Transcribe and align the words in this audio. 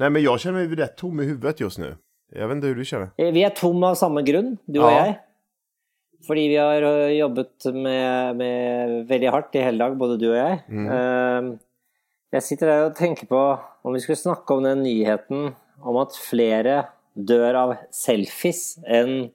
Nej, 0.00 0.10
men 0.10 0.22
jag 0.22 0.40
känner 0.40 0.66
mig 0.66 0.76
rätt 0.76 0.96
tom 0.96 1.20
i 1.20 1.24
huvudet 1.24 1.60
just 1.60 1.78
nu. 1.78 1.96
Jag 2.32 2.48
vet 2.48 2.54
inte 2.56 2.66
hur 2.66 2.74
du 2.74 2.84
känner. 2.84 3.10
Eh, 3.18 3.32
Vi 3.32 3.42
er 3.44 3.50
tom 3.50 3.82
av 3.84 3.94
samme 3.94 4.22
grunn, 4.22 4.56
du 4.66 4.80
Ja. 4.80 4.90
jeg. 4.90 5.18
Fordi 6.26 6.48
vi 6.48 6.56
har 6.56 6.82
ø, 6.82 7.08
jobbet 7.16 7.64
med, 7.74 8.36
med 8.36 9.06
veldig 9.08 9.30
hardt 9.32 9.54
i 9.56 9.62
hele 9.64 9.78
dag, 9.80 9.94
både 9.96 10.18
du 10.20 10.26
og 10.30 10.36
jeg. 10.36 10.58
Eh, 10.68 11.50
Jeg 12.32 12.42
sitter 12.46 12.66
der 12.70 12.84
og 12.86 12.94
tenker 12.94 13.26
på 13.26 13.38
om 13.84 13.92
vi 13.96 14.00
skulle 14.00 14.16
snakke 14.20 14.54
om 14.54 14.62
den 14.62 14.82
nyheten 14.84 15.48
om 15.82 15.96
at 15.98 16.14
flere 16.14 16.84
dør 17.16 17.56
av 17.58 17.72
selfies 17.90 18.78
enn 18.86 19.30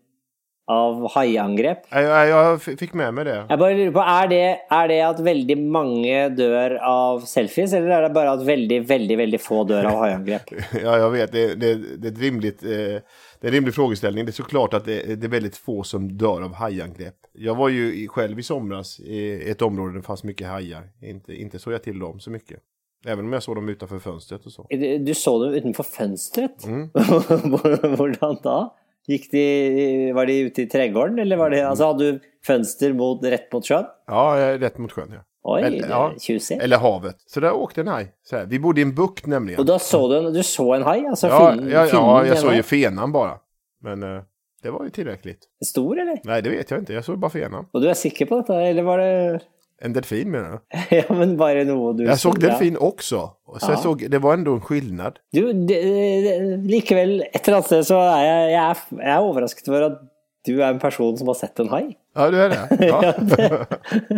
av 0.67 1.11
haiangrep. 1.11 1.85
Nej, 1.91 2.03
Jag, 2.03 2.29
jag 2.29 2.61
fick 2.61 2.93
med 2.93 3.13
mig 3.13 3.25
det. 3.25 3.45
Bare 3.49 3.73
lurer 3.73 3.91
på, 3.91 3.99
er 3.99 4.27
det, 4.27 4.45
er 4.71 4.87
det 4.87 4.99
at 5.05 5.19
veldig 5.19 5.57
mange 5.61 6.29
dør 6.37 6.77
av 6.81 7.25
selfies, 7.29 7.73
eller 7.73 7.93
er 7.93 8.07
det 8.07 8.13
bare 8.15 8.33
at 8.33 8.45
veldig, 8.47 8.79
veldig, 8.89 9.17
veldig 9.17 9.41
få 9.41 9.63
dør 9.69 9.85
av 9.91 9.99
haiangrep? 10.03 10.53
Ja, 10.83 10.97
jag 10.97 11.09
vet. 11.09 11.31
Det, 11.31 11.55
det, 11.55 11.75
det, 11.97 12.07
är 12.07 12.11
ett 12.11 12.19
rimligt, 12.19 12.63
eh, 12.63 12.69
det 12.69 13.45
är 13.45 13.47
en 13.47 13.51
rimlig 13.51 13.75
frågeställning. 13.75 14.25
Det 14.25 14.29
är 14.29 14.41
såklart 14.41 14.73
att 14.73 14.85
det, 14.85 15.23
är 15.23 15.27
väldigt 15.27 15.57
få 15.57 15.83
som 15.83 16.17
dör 16.17 16.41
av 16.41 16.53
hajangrepp. 16.53 17.15
Jag 17.33 17.55
var 17.55 17.69
ju 17.69 18.07
själv 18.07 18.39
i 18.39 18.43
somras 18.43 18.99
i 18.99 19.49
ett 19.49 19.61
område 19.61 19.91
där 19.91 19.97
det 19.97 20.05
fanns 20.05 20.23
mycket 20.23 20.47
hajar. 20.47 20.89
Inte, 21.01 21.33
inte 21.33 21.59
såg 21.59 21.73
jag 21.73 21.83
till 21.83 21.99
dem 21.99 22.19
så 22.19 22.31
mycket. 22.31 22.59
Även 23.07 23.25
om 23.25 23.33
jag 23.33 23.43
såg 23.43 23.55
dem 23.55 23.69
utanför 23.69 23.99
fönstret 23.99 24.45
och 24.45 24.51
så. 24.51 24.65
Du 24.69 24.97
du 24.97 25.13
så 25.13 25.45
dem 25.45 25.53
utenfor 25.53 25.83
fønsteret? 25.83 26.65
Mm. 26.65 26.89
Hvordan 27.97 28.37
da? 28.43 28.75
Gikk 29.07 29.27
de, 29.31 30.11
var 30.13 30.25
de 30.25 30.39
ute 30.47 30.61
i 30.61 30.65
trädgården, 30.65 31.19
eller 31.19 31.37
var 31.37 31.49
det, 31.49 31.61
altså 31.67 31.85
hadde 31.91 32.11
du 32.11 32.19
fönster 32.47 32.93
mot, 32.93 33.23
rett 33.23 33.51
mot 33.53 33.67
sjøen? 33.67 33.85
Ja, 34.07 34.37
är 34.37 34.57
rätt 34.59 34.77
mot 34.77 34.91
sjön. 34.91 35.11
Ja. 35.13 35.21
Oi, 35.45 35.61
Eller- 35.61 35.81
det 35.81 35.89
ja. 35.89 36.11
er 36.15 36.19
tjusig. 36.19 36.57
Eller 36.61 36.77
havet. 36.77 37.15
Så 37.27 37.39
där 37.39 37.51
åkte 37.53 37.81
en 37.81 37.87
haj. 37.87 38.07
Så 38.23 38.35
här. 38.37 38.45
Vi 38.45 38.59
bodde 38.59 38.81
i 38.81 38.83
en 38.83 38.95
bukt 38.95 39.25
nämligen. 39.27 39.59
Og 39.59 39.65
da 39.65 39.79
så 39.79 40.07
du, 40.07 40.31
du 40.31 40.43
så 40.43 40.73
en 40.73 40.83
hai? 40.83 41.05
Altså 41.05 41.27
Ja, 41.27 41.51
film, 41.51 41.69
ja, 41.69 41.85
ja, 41.87 42.25
jag 42.25 42.37
såg 42.37 42.53
ju 42.53 42.63
fenan 42.63 43.11
bara. 43.11 43.37
Men 43.83 44.03
eh, 44.03 44.21
det 44.63 44.71
var 44.71 44.83
ju 44.83 44.89
tillräckligt. 44.89 45.39
Stor, 45.65 45.99
eller? 45.99 46.19
Nej, 46.23 46.41
det 46.41 46.49
vet 46.49 46.71
jag 46.71 46.79
inte. 46.79 46.93
Jag 46.93 47.05
såg 47.05 47.19
bara 47.19 47.29
fenan. 47.31 47.65
Og 47.73 47.81
du 47.81 47.89
er 47.89 47.93
sikker 47.93 48.25
på 48.25 48.39
dette, 48.41 48.55
eller 48.55 48.83
var 48.83 48.97
det 48.97 49.39
En 49.81 49.93
delfin 49.93 50.31
menar 50.31 50.49
du? 50.51 50.59
Ja, 50.95 51.03
men 51.09 51.37
bare 51.37 51.63
noe 51.67 51.93
du 51.97 52.05
Jag 52.05 52.19
såg 52.19 52.39
delfin 52.39 52.77
också. 52.77 53.29
Och 53.45 53.61
så 53.61 53.71
jag 53.71 53.77
Ja. 53.77 53.83
såg, 53.83 54.05
det 54.09 54.19
var 54.19 54.33
ändå 54.33 54.53
en 54.53 54.61
skillnad. 54.61 55.19
Du, 55.31 55.53
det, 55.53 55.81
det, 56.23 56.57
likevel, 56.67 57.23
et 57.33 57.47
eller 57.47 57.83
så 57.83 57.99
er 57.99 58.23
jeg, 58.23 58.51
jeg, 58.51 58.61
er, 58.69 58.83
jeg 59.01 59.15
er 59.15 59.19
overrasket 59.19 59.69
over 59.69 59.85
at 59.91 59.97
du 60.45 60.59
er 60.61 60.69
en 60.69 60.79
person 60.79 61.17
som 61.17 61.27
har 61.27 61.37
sett 61.39 61.59
en 61.59 61.69
hai. 61.69 61.95
Ja, 62.15 62.29
du 62.31 62.37
är 62.41 62.49
det? 62.49 62.77
Ja, 62.87 63.13
det, 63.17 63.67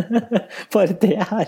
bare 0.73 0.87
det 1.01 1.25
her. 1.29 1.47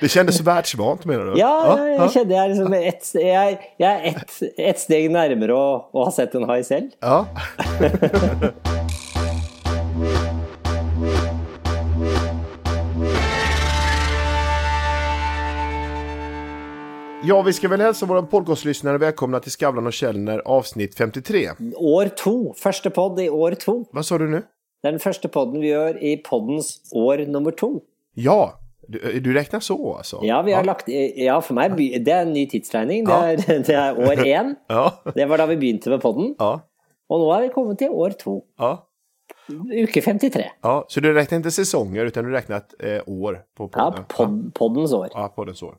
Det 0.00 0.08
kändes 0.08 0.40
världsvant 0.40 1.04
menar 1.04 1.24
du? 1.24 1.38
Ja, 1.40 1.78
ja. 1.96 2.08
kjenner 2.08 2.36
jeg 2.36 2.44
er 2.44 2.48
liksom 2.54 2.72
ett 2.78 3.10
jeg, 3.14 3.58
jeg 3.78 3.88
er 3.88 4.10
ett 4.12 4.42
et 4.58 4.78
steg 4.84 5.10
nærmere 5.10 5.56
å, 5.56 5.68
å 5.92 6.04
ha 6.04 6.14
sett 6.14 6.34
en 6.38 6.46
hai 6.50 6.62
selv. 6.62 6.92
ja. 7.02 7.24
Ja, 17.28 17.42
vi 17.42 17.52
ska 17.52 17.68
väl 17.68 17.80
hälsa 17.80 18.06
våra 18.06 18.22
podcastlyssnare 18.22 18.98
välkomna 18.98 19.40
till 19.40 19.50
Skavlan 19.52 19.86
och 19.86 19.92
Källner 19.92 20.42
avsnitt 20.44 20.94
53. 20.94 21.48
År 21.76 22.08
to. 22.08 22.54
Første 22.54 22.90
podd 22.90 23.20
i 23.20 23.28
år 23.30 23.50
to. 23.54 23.84
Vad 23.92 24.06
sa 24.06 24.18
du 24.18 24.28
nu? 24.28 24.42
Det 24.82 24.88
er 24.88 24.92
den 24.94 25.00
første 25.02 25.28
podden 25.28 25.60
vi 25.60 25.72
gjør 25.72 25.96
i 26.04 26.12
poddens 26.22 26.68
år 26.94 27.24
nummer 27.26 27.50
to. 27.50 27.70
Ja, 28.14 28.52
du, 28.88 28.98
du 29.20 29.32
räknar 29.34 29.60
så 29.60 29.94
alltså? 29.98 30.20
Ja, 30.22 30.42
vi 30.42 30.52
har 30.52 30.64
lagt 30.64 30.88
Ja, 31.16 31.40
for 31.40 31.54
meg 31.58 31.74
by- 31.76 31.98
det 31.98 32.12
er 32.14 32.22
en 32.22 32.32
ny 32.32 32.46
tidsregning. 32.48 33.04
Det 33.04 33.14
er, 33.14 33.36
det 33.66 33.74
er 33.74 33.98
år 33.98 34.22
én. 34.38 34.54
Ja. 34.70 34.84
Det 35.14 35.26
var 35.28 35.38
da 35.42 35.46
vi 35.50 35.56
begynte 35.56 35.90
med 35.90 36.00
podden. 36.00 36.34
Ja. 36.38 36.52
Og 37.10 37.20
nå 37.24 37.32
er 37.34 37.48
vi 37.48 37.52
kommet 37.54 37.78
til 37.82 37.90
år 37.90 38.14
to. 38.22 38.38
Ja. 38.58 38.76
Uke 39.50 40.00
53. 40.00 40.46
ja. 40.62 40.84
Så 40.88 41.00
du 41.00 41.12
räknar 41.14 41.36
inte 41.36 41.50
säsonger 41.50 42.04
utan 42.04 42.24
du 42.24 42.30
räknar 42.30 42.56
ett 42.56 42.74
eh, 42.78 43.02
år 43.06 43.42
på 43.56 43.70
Ja, 43.74 43.90
podden? 43.90 44.04
pod, 44.08 44.54
poddens 44.54 44.92
år. 44.92 45.08
Ja, 45.14 45.28
poddens 45.36 45.62
år. 45.62 45.74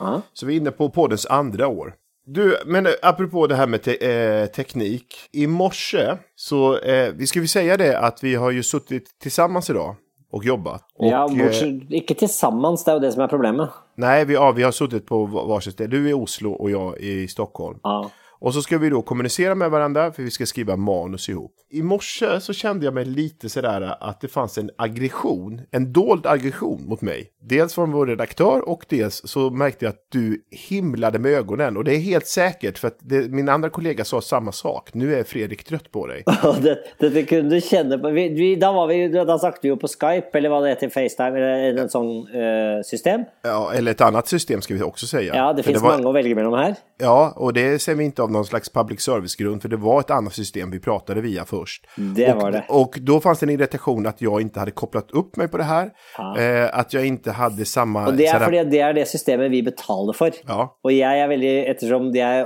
Ja. 0.00 0.22
Så 0.32 0.46
vi 0.46 0.52
är 0.56 0.60
inne 0.60 0.70
på 0.70 0.90
poddens 0.90 1.26
andra 1.26 1.68
år. 1.68 1.94
Du, 2.26 2.56
men 2.66 2.86
eh, 2.86 2.92
apropå 3.02 3.46
det 3.46 3.54
här 3.54 3.66
med 3.66 3.82
te 3.82 3.96
eh, 4.12 4.46
teknik. 4.46 5.14
I 5.32 5.46
morse 5.46 6.16
så, 6.36 6.78
eh, 6.78 7.12
vi 7.14 7.26
ska 7.26 7.40
vi 7.40 7.48
säga 7.48 7.76
det 7.76 7.98
att 7.98 8.24
vi 8.24 8.34
har 8.34 8.50
ju 8.50 8.62
suttit 8.62 9.18
tillsammans 9.22 9.70
idag 9.70 9.96
och 10.32 10.44
jobbat. 10.44 10.82
Och, 10.94 11.06
ja, 11.06 11.30
eh, 11.30 11.36
bortsett, 11.44 11.90
ikke 11.90 12.14
til 12.14 12.28
sammen, 12.28 12.76
det 12.86 12.92
jo 12.92 12.98
det 13.00 13.12
som 13.12 13.22
er 13.22 13.26
problemet. 13.28 13.68
nej, 13.96 14.24
vi, 14.24 14.34
ja, 14.34 14.50
vi 14.52 14.62
har 14.62 14.70
suttit 14.72 15.06
på 15.06 15.26
va- 15.26 15.44
varsitt 15.44 15.74
ställe. 15.74 15.90
Du 15.90 16.08
i 16.10 16.12
Oslo 16.12 16.52
och 16.52 16.70
jag 16.70 16.98
i 16.98 17.28
Stockholm. 17.28 17.78
Ja. 17.82 18.10
Och 18.40 18.54
så 18.54 18.62
ska 18.62 18.78
vi 18.78 18.88
då 18.90 19.02
kommunicera 19.02 19.54
med 19.54 19.70
varandra 19.70 20.12
för 20.12 20.22
vi 20.22 20.30
ska 20.30 20.46
skriva 20.46 20.76
manus 20.76 21.28
ihop. 21.28 21.52
I 21.70 21.82
morse 21.82 22.40
så 22.40 22.52
kände 22.52 22.84
jag 22.84 22.94
mig 22.94 23.04
lite 23.04 23.48
sådär 23.48 23.96
att 24.00 24.20
det 24.20 24.28
fanns 24.28 24.58
en 24.58 24.70
aggression, 24.76 25.60
en 25.70 25.92
dold 25.92 26.26
aggression 26.26 26.84
mot 26.86 27.00
mig. 27.00 27.30
Dels 27.42 27.74
från 27.74 27.92
vår 27.92 28.06
redaktör 28.06 28.68
och 28.68 28.84
dels 28.88 29.22
så 29.24 29.50
märkte 29.50 29.84
jag 29.84 29.90
att 29.90 30.06
du 30.08 30.44
himlade 30.50 31.18
med 31.18 31.32
ögonen. 31.32 31.76
Och 31.76 31.84
det 31.84 31.94
är 31.94 31.98
helt 31.98 32.26
säkert 32.26 32.78
för 32.78 32.88
att 32.88 32.96
det, 33.00 33.30
min 33.30 33.48
andra 33.48 33.70
kollega 33.70 34.04
sa 34.04 34.20
samma 34.20 34.52
sak. 34.52 34.94
Nu 34.94 35.14
är 35.14 35.22
Fredrik 35.24 35.64
trött 35.64 35.90
på 35.90 36.06
dig. 36.06 36.22
Og 36.44 36.56
det, 36.62 36.78
dette 36.98 37.22
kunne 37.22 37.48
du 37.50 37.60
kjenne 37.60 37.98
på 37.98 38.10
vi, 38.10 38.28
vi, 38.28 38.56
da, 38.56 38.72
var 38.72 38.86
vi, 38.86 39.08
da 39.08 39.38
snakket 39.38 39.64
vi 39.64 39.68
jo 39.68 39.76
på 39.76 39.88
Skype, 39.88 40.38
eller 40.38 40.50
hva 40.50 40.60
det 40.64 40.72
heter, 40.74 40.88
FaceTime, 40.94 41.38
eller 41.38 41.84
et 41.84 41.92
sånn 41.92 42.10
eh, 42.32 42.80
system. 42.86 43.24
Ja, 43.42 43.72
eller 43.74 43.90
ett 43.92 44.00
annat 44.00 44.28
system 44.28 44.60
ska 44.62 44.74
vi 44.74 44.82
också 44.82 45.06
säga. 45.06 45.34
Ja, 45.36 45.52
det 45.52 45.62
För 45.62 45.70
finns 45.70 45.82
var- 45.82 45.90
mange 45.96 46.08
å 46.08 46.12
velge 46.12 46.34
mellom 46.34 46.54
her. 46.58 46.74
Ja, 46.98 47.32
och 47.36 47.52
det 47.52 47.78
ser 47.82 47.94
vi 47.94 48.04
inte 48.04 48.22
av 48.22 48.29
någon 48.30 48.44
slags 48.44 48.68
public 48.72 49.00
service-grund, 49.00 49.62
för 49.62 49.68
det 49.68 49.76
var 49.76 50.00
ett 50.00 50.10
annat 50.10 50.32
system 50.34 50.70
vi 50.70 50.80
pratade 50.80 51.20
via 51.20 51.44
först. 51.44 51.86
Det 51.96 52.32
och, 52.32 52.42
var 52.42 52.52
det. 52.52 52.64
Och 52.68 52.98
då 53.00 53.20
fanns 53.20 53.38
det 53.38 53.46
en 53.46 53.50
irritation 53.50 54.06
att 54.06 54.20
jag 54.22 54.40
inte 54.40 54.58
hade 54.60 54.70
kopplat 54.70 55.10
upp 55.10 55.36
mig 55.36 55.48
på 55.48 55.56
det 55.56 55.64
här. 55.64 55.90
Ja. 56.18 56.38
Eh, 56.38 56.78
att 56.78 56.92
jag 56.92 57.06
inte 57.06 57.30
hade 57.32 57.64
samma... 57.64 58.06
Og 58.06 58.14
det 58.16 58.30
fordi 58.44 58.58
at 58.58 58.70
det 58.70 58.80
er 58.80 58.92
det 58.92 59.08
systemet 59.08 59.50
vi 59.50 59.62
betaler 59.62 60.12
for. 60.12 60.30
Ja. 60.46 60.76
Og 60.84 60.92
jeg 60.92 61.20
er 61.20 61.28
veldig, 61.28 61.52
ettersom 61.70 62.12
de 62.12 62.20
er 62.20 62.44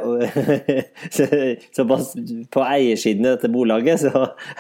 så- 1.11 1.57
såpass 1.77 2.15
på 2.51 2.61
eiersiden 2.65 3.25
i 3.27 3.29
dette 3.29 3.49
bolaget, 3.49 4.01
så 4.01 4.11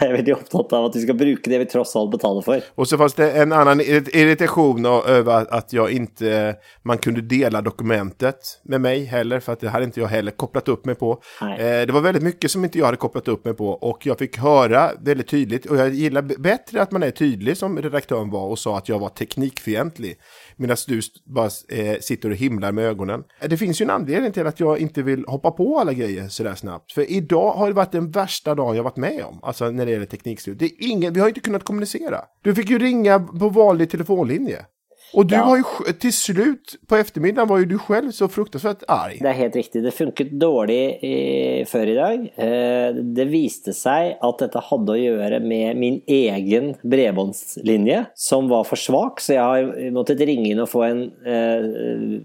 er 0.01 0.07
jeg 0.07 0.13
veldig 0.19 0.35
opptatt 0.37 0.73
av 0.73 0.85
at 0.91 0.97
vi 0.97 1.03
skal 1.07 1.19
bruke 1.19 1.51
det 1.51 1.59
vi 1.59 1.67
tross 1.67 1.97
alt 1.97 2.11
betaler 2.11 2.43
for. 2.43 2.61
Och 2.75 2.89
så 2.89 2.99
fanns 2.99 3.15
det 3.15 3.31
en 3.33 3.53
annan 3.53 3.81
ir- 3.81 4.11
irritation 4.17 4.87
över 4.87 5.47
att 5.55 5.73
jag 5.73 5.91
inte... 5.93 6.57
Man 6.83 6.99
kunde 6.99 7.21
dela 7.21 7.61
dokumentet 7.63 8.61
med 8.65 8.81
mig 8.81 9.05
heller, 9.05 9.41
för 9.41 9.53
att 9.53 9.61
det 9.61 9.69
hade 9.69 9.85
inte 9.85 10.01
jag 10.01 10.07
heller 10.09 10.31
kopplat 10.31 10.69
upp 10.69 10.85
mig 10.85 10.95
på. 10.95 11.14
Eh, 11.41 11.87
det 11.87 11.91
var 11.93 12.01
väldigt 12.01 12.23
mycket 12.23 12.51
som 12.51 12.65
inte 12.65 12.79
jag 12.79 12.85
hade 12.85 12.97
kopplat 12.97 13.29
upp 13.29 13.45
mig 13.45 13.55
på. 13.55 13.69
Och 13.69 14.07
jag 14.07 14.19
fick 14.19 14.39
höra 14.39 14.91
väldigt 15.01 15.29
tydligt, 15.29 15.67
och 15.67 15.77
jag 15.77 15.95
gillar 15.95 16.23
bättre 16.23 16.83
att 16.83 16.93
man 16.93 17.03
är 17.03 17.11
tydlig 17.11 17.57
som 17.57 17.79
redaktören 17.79 18.31
var 18.31 18.49
och 18.49 18.59
sa 18.59 18.79
att 18.79 18.89
jag 18.89 18.99
var 18.99 19.09
teknikfientlig. 19.09 20.17
Medan 20.57 20.77
du 20.87 21.01
bara 21.35 21.51
eh, 21.69 21.99
sitter 22.01 22.31
och 22.31 22.37
himlar 22.37 22.73
med 22.73 22.85
ögonen. 22.85 23.23
Eh, 23.41 23.49
det 23.49 23.57
finns 23.57 23.81
ju 23.81 23.85
en 23.85 23.91
anledning 23.91 24.33
till 24.33 24.47
att 24.47 24.61
jag 24.61 24.79
inte 24.79 25.03
vill 25.03 25.25
hoppa 25.27 25.51
på 25.51 25.79
alla 25.79 25.93
grejer 25.93 26.29
sådär 26.29 26.55
snabbt. 26.55 26.93
För 26.93 27.11
idag 27.11 27.53
har 27.53 27.69
det 27.69 27.75
varit 27.75 27.93
den 27.93 28.11
värsta 28.11 28.55
dagen 28.55 28.77
jag 28.77 28.83
varit 28.83 28.97
med 28.97 29.25
om. 29.25 29.41
Alltså 29.43 29.71
när 29.71 29.87
det 29.87 29.93
gäller 29.93 30.07
teknikstudier. 30.07 30.59
Det 30.59 30.85
är 30.85 30.89
ingen, 30.89 31.13
vi 31.13 31.21
har 31.21 31.29
inte 31.29 31.41
kunnat 31.41 31.65
kommunicera. 31.65 32.21
Du 32.43 32.55
fick 32.55 32.71
ju 32.71 32.79
ringa 32.79 33.21
på 33.21 33.49
vanlig 33.49 33.91
telefonlinje. 33.91 34.67
Och 35.15 35.27
du 35.27 35.35
Ja. 35.35 35.43
har 35.43 35.57
ju 35.57 35.63
till 35.93 36.13
slut 36.13 36.77
på 36.89 36.97
eftermiddagen 36.97 37.49
var 37.49 37.59
ju 37.59 37.65
du 37.65 37.79
själv 37.79 38.11
så 38.11 38.29
fruktansvärt 38.29 38.83
arg. 38.89 39.19
Det 39.23 39.29
er 39.29 39.33
helt 39.39 39.57
riktig. 39.57 39.83
Det 39.85 39.91
funket 39.95 40.31
dårlig 40.41 40.99
i, 41.05 41.65
før 41.71 41.87
i 41.89 41.95
dag. 41.95 42.25
Eh, 42.37 42.95
Det 43.15 43.27
viste 43.31 43.73
seg 43.73 44.17
at 44.23 44.39
dette 44.43 44.59
hadde 44.71 44.93
å 44.93 44.99
gjøre 44.99 45.41
med 45.41 45.77
min 45.77 46.01
egen 46.09 46.75
bredbåndslinje, 46.85 48.07
som 48.15 48.49
var 48.49 48.65
for 48.65 48.77
svak, 48.77 49.21
så 49.21 49.33
jeg 49.37 49.43
har 49.43 49.91
måttet 49.95 50.21
ringe 50.27 50.51
inn 50.51 50.61
og 50.65 50.69
få 50.73 50.83
en 50.89 51.05
eh, 51.27 52.21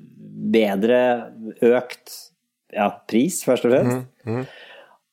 bedre 0.50 1.02
økt 1.62 2.16
ja, 2.74 2.90
pris, 3.10 3.44
først 3.46 3.66
og 3.66 3.72
fremst. 3.74 4.50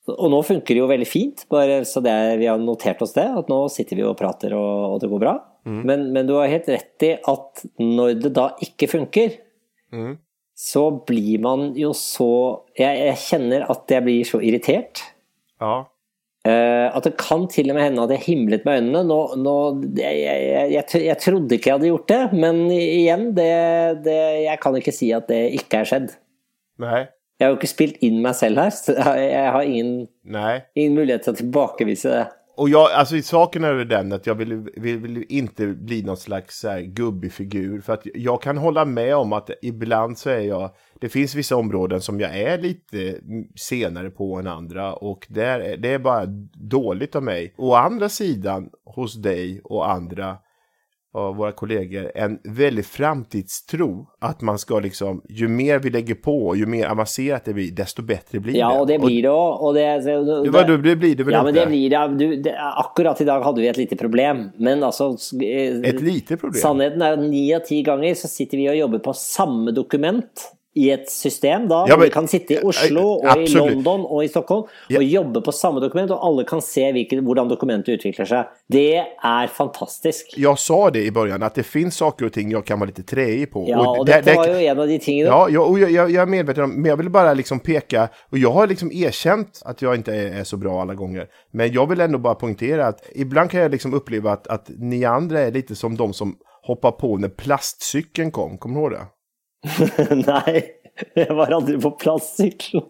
Og 0.07 0.29
nå 0.31 0.37
funker 0.45 0.71
det 0.71 0.79
jo 0.79 0.87
veldig 0.87 1.07
fint, 1.09 1.41
bare 1.51 1.81
så 1.85 1.99
det 2.01 2.13
vi 2.39 2.45
har 2.47 2.57
notert 2.63 3.01
oss 3.03 3.11
det, 3.17 3.25
at 3.27 3.49
nå 3.51 3.65
sitter 3.69 3.97
vi 3.99 4.05
og 4.07 4.15
prater 4.17 4.53
og, 4.55 4.93
og 4.95 5.01
det 5.03 5.09
går 5.11 5.19
bra. 5.19 5.33
Men, 5.67 6.07
men 6.15 6.29
du 6.29 6.35
har 6.37 6.47
helt 6.51 6.69
rett 6.71 7.03
i 7.03 7.11
at 7.17 7.65
når 7.81 8.21
det 8.23 8.31
da 8.37 8.47
ikke 8.63 8.87
funker, 8.91 9.35
så 10.57 10.87
blir 11.05 11.41
man 11.43 11.67
jo 11.77 11.91
så 11.93 12.31
jeg, 12.77 12.97
jeg 13.09 13.19
kjenner 13.27 13.67
at 13.69 13.93
jeg 13.93 14.05
blir 14.07 14.25
så 14.25 14.39
irritert. 14.41 15.03
Ja. 15.61 15.75
eh, 16.47 16.87
at 16.95 17.05
det 17.05 17.15
kan 17.19 17.47
til 17.51 17.69
og 17.71 17.77
med 17.77 17.87
hende 17.87 18.05
at 18.05 18.13
jeg 18.15 18.25
himlet 18.27 18.65
med 18.65 18.79
øynene. 18.81 19.03
Nå, 19.09 19.19
nå, 19.41 19.57
jeg, 19.99 20.23
jeg, 20.73 21.03
jeg 21.07 21.17
trodde 21.21 21.57
ikke 21.57 21.71
jeg 21.71 21.77
hadde 21.77 21.91
gjort 21.91 22.09
det, 22.13 22.21
men 22.33 22.63
igjen, 22.73 23.27
det, 23.37 23.51
det, 24.07 24.17
jeg 24.45 24.63
kan 24.63 24.79
ikke 24.79 24.95
si 24.95 25.11
at 25.17 25.29
det 25.31 25.43
ikke 25.59 25.83
er 25.83 25.91
skjedd. 25.91 26.17
Nej. 26.81 27.07
Jeg 27.37 27.45
har 27.45 27.53
jo 27.53 27.59
ikke 27.59 27.69
spilt 27.69 27.99
inn 28.05 28.21
meg 28.23 28.33
selv 28.37 28.63
her, 28.63 28.73
så 28.73 28.95
jeg, 28.97 29.27
jeg 29.29 29.53
har 29.53 29.67
ingen, 29.69 30.07
ingen 30.73 30.97
mulighet 30.97 31.27
til 31.27 31.35
å 31.35 31.41
tilbakevise 31.43 32.13
det 32.15 32.25
och 32.57 32.69
jag, 32.69 32.91
alltså 32.91 33.21
saken 33.21 33.63
är 33.63 33.85
den 33.85 34.13
att 34.13 34.27
jag 34.27 34.35
vill, 34.35 34.69
vill, 34.75 34.97
vill 34.97 35.25
inte 35.29 35.67
bli 35.67 36.03
någon 36.03 36.17
slags 36.17 36.59
så 36.59 36.69
här, 36.69 36.81
gubbig 36.81 37.33
figur. 37.33 37.81
För 37.81 37.93
att 37.93 38.07
jag 38.13 38.41
kan 38.41 38.57
hålla 38.57 38.85
med 38.85 39.15
om 39.15 39.33
att 39.33 39.49
ibland 39.61 40.17
så 40.17 40.29
är 40.29 40.39
jag, 40.39 40.69
det 40.99 41.09
finns 41.09 41.35
vissa 41.35 41.55
områden 41.55 42.01
som 42.01 42.19
jag 42.19 42.39
är 42.39 42.57
lite 42.57 43.19
senare 43.55 44.09
på 44.09 44.35
än 44.35 44.47
andra. 44.47 44.93
Och 44.93 45.27
där 45.29 45.59
är, 45.59 45.77
det 45.77 45.89
är 45.89 45.99
bara 45.99 46.25
dåligt 46.53 47.15
av 47.15 47.23
mig. 47.23 47.53
Å 47.57 47.73
andra 47.73 48.09
sidan, 48.09 48.69
hos 48.85 49.15
dig 49.15 49.61
och 49.63 49.91
andra, 49.91 50.37
av 51.13 51.35
våra 51.35 51.51
kollegor 51.51 52.11
en 52.15 52.39
väldig 52.43 52.85
framtidstro. 52.85 54.07
Att 54.19 54.41
man 54.41 54.59
ska 54.59 54.79
liksom, 54.79 55.21
ju 55.29 55.47
mer 55.47 55.79
vi 55.79 55.89
lägger 55.89 56.15
på, 56.15 56.55
ju 56.55 56.65
mer 56.65 56.87
avancerat 56.87 57.45
det 57.45 57.53
blir, 57.53 57.71
desto 57.71 58.01
bättre 58.01 58.39
blir 58.39 58.53
det. 58.53 58.59
Ja, 58.59 58.79
och 58.79 58.87
det 58.87 58.99
blir 58.99 59.21
det 59.21 59.29
òg. 59.29 59.75
Det, 59.75 59.81
det, 59.81 60.25
det, 60.25 60.63
det, 60.67 60.77
det 60.77 60.95
blir 60.95 61.15
det 61.15 61.23
väl 61.23 61.33
Ja, 61.33 61.43
men 61.43 61.53
det 61.53 61.65
blir 61.67 61.89
det. 61.89 62.07
Du, 62.07 62.35
det. 62.41 62.55
Akkurat 62.59 63.21
i 63.21 63.23
dag 63.23 63.41
hadde 63.41 63.61
vi 63.61 63.67
et 63.67 63.77
lite 63.77 63.95
problem. 63.95 64.49
Men 64.57 64.83
altså 64.83 65.17
Ett 65.83 66.01
litet 66.01 66.41
problem? 66.41 66.61
Sannheten 66.61 67.01
er 67.01 67.17
at 67.17 67.23
ni 67.23 67.47
av 67.55 67.65
ti 67.65 67.81
ganger 67.83 68.13
så 68.15 68.27
sitter 68.27 68.57
vi 68.57 68.69
og 68.69 68.77
jobber 68.77 68.99
på 68.99 69.13
samme 69.13 69.71
dokument 69.71 70.56
i 70.77 70.89
et 70.93 71.09
system 71.09 71.67
da, 71.67 71.85
Ja, 71.87 71.97
men- 71.97 72.05
vi 72.05 72.09
kan 72.13 72.27
sitte 72.27 72.53
i 72.53 72.59
Oslo 72.63 73.01
og 73.17 73.25
Absolutt. 73.25 73.71
i 73.71 73.75
London 73.75 74.05
og 74.05 74.23
i 74.23 74.27
Stockholm 74.27 74.63
Ja. 74.89 74.97
og 74.99 75.03
jobbe 75.03 75.41
på 75.41 75.51
samme 75.51 75.79
dokument, 75.81 76.11
og 76.11 76.19
alle 76.27 76.43
kan 76.45 76.61
se 76.61 76.91
hvordan 77.21 77.49
dokumentet 77.49 77.97
utvikler 77.99 78.25
seg. 78.25 78.45
Det 78.71 78.93
er 79.23 79.47
fantastisk. 79.47 80.33
Jag 80.37 80.59
sa 80.59 80.89
det 80.89 81.03
i 81.05 81.11
början, 81.11 81.43
att 81.43 81.55
det 81.55 81.63
finns 81.63 81.95
saker 81.97 82.25
och 82.25 82.33
ting 82.33 82.51
jag 82.51 82.65
kan 82.65 82.79
vara 82.79 82.87
lite 82.87 83.03
träig 83.03 83.51
på. 83.51 83.65
Ja, 83.67 83.99
og 83.99 84.05
det- 84.05 84.35
var 84.35 84.47
jo 84.47 84.53
en 84.53 84.79
av 84.79 84.87
de 84.87 84.99
tingene. 84.99 85.29
Ja, 85.29 85.49
jag, 85.49 85.69
och 85.69 85.79
jag, 85.79 85.91
jag, 85.91 86.11
jag 86.11 86.21
är 86.21 86.25
medveten 86.25 86.63
om, 86.63 86.69
men 86.81 86.89
jag 86.89 86.97
vill 86.97 87.09
bara 87.09 87.33
liksom 87.33 87.59
peka, 87.59 88.09
och 88.31 88.37
jag 88.37 88.51
har 88.51 88.67
liksom 88.67 88.91
erkänt 88.91 89.61
att 89.65 89.81
jag 89.81 89.95
inte 89.95 90.13
är, 90.15 90.39
är 90.39 90.43
så 90.43 90.57
bra 90.57 90.81
alla 90.81 90.93
gånger. 90.93 91.27
Men 91.51 91.71
jag 91.73 91.87
vill 91.89 92.01
ändå 92.01 92.17
bara 92.19 92.35
poängtera 92.35 92.85
att 92.87 93.01
ibland 93.15 93.51
kan 93.51 93.61
jag 93.61 93.71
liksom 93.71 93.93
uppleva 93.93 94.31
att, 94.31 94.47
att 94.47 94.69
ni 94.77 95.05
andra 95.05 95.39
är 95.39 95.51
lite 95.51 95.75
som 95.75 95.97
de 95.97 96.13
som 96.13 96.35
hoppar 96.61 96.91
på 96.91 97.17
när 97.17 97.29
plastcykeln 97.29 98.31
kom, 98.31 98.57
kommer 98.57 98.75
du 98.75 98.81
ihåg 98.81 98.91
det? 98.91 99.05
Nei, 100.27 100.61
jeg 101.13 101.33
var 101.35 101.51
aldri 101.59 101.79
på 101.81 101.91
plastsykkelen. 101.91 102.85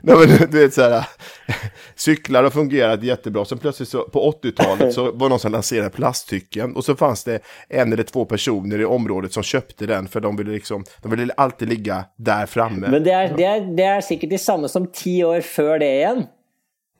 Nej, 0.00 0.16
men 0.16 0.50
du 0.50 0.58
vet 0.58 0.74
så 0.74 0.82
här, 0.82 1.04
cyklar 1.94 2.42
har 2.42 2.50
fungerat 2.50 3.02
jättebra. 3.02 3.44
Sen 3.44 3.58
plötsligt 3.58 3.88
så, 3.88 4.02
på 4.02 4.32
80-talet 4.42 4.94
så 4.94 5.12
var 5.12 5.28
någon 5.28 5.38
som 5.38 5.52
lanserade 5.52 5.90
plastcykeln. 5.90 6.76
Och 6.76 6.84
så 6.84 6.96
fanns 6.96 7.24
det 7.24 7.40
en 7.68 7.92
eller 7.92 8.02
två 8.02 8.24
personer 8.24 8.80
i 8.80 8.84
området 8.84 9.32
som 9.32 9.42
köpte 9.42 9.86
den 9.86 10.08
för 10.08 10.20
de 10.20 10.36
ville 10.36 10.50
liksom, 10.50 10.84
de 11.02 11.10
ville 11.10 11.32
alltid 11.32 11.68
ligga 11.68 12.04
där 12.16 12.46
framme. 12.46 12.88
Men 12.88 13.04
det 13.04 13.12
er, 13.12 13.34
det, 13.36 13.44
er, 13.44 13.60
det 13.76 14.04
sikkert 14.04 14.30
de 14.30 14.38
samme 14.38 14.68
som 14.68 14.86
ti 14.86 15.24
år 15.24 15.40
før 15.40 15.78
det 15.78 15.92
igjen. 15.96 16.24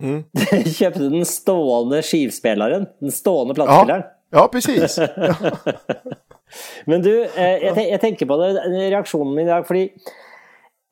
Mm. 0.02 0.24
Kjøpte 0.78 1.08
den 1.08 1.24
stående 1.24 2.02
skivspilleren. 2.02 2.86
Den 3.00 3.12
stående 3.12 3.52
ja, 3.52 3.54
platespilleren. 3.54 4.10
Ja, 4.34 4.44
precis. 4.52 4.98
Men 6.90 7.02
du, 7.02 7.12
eh, 7.24 7.56
jeg, 7.64 7.72
te- 7.78 7.88
jeg 7.90 8.02
tenker 8.02 8.28
på 8.30 8.36
det, 8.42 8.52
reaksjonen 8.92 9.32
min 9.34 9.46
i 9.48 9.50
dag, 9.50 9.64
fordi 9.66 9.86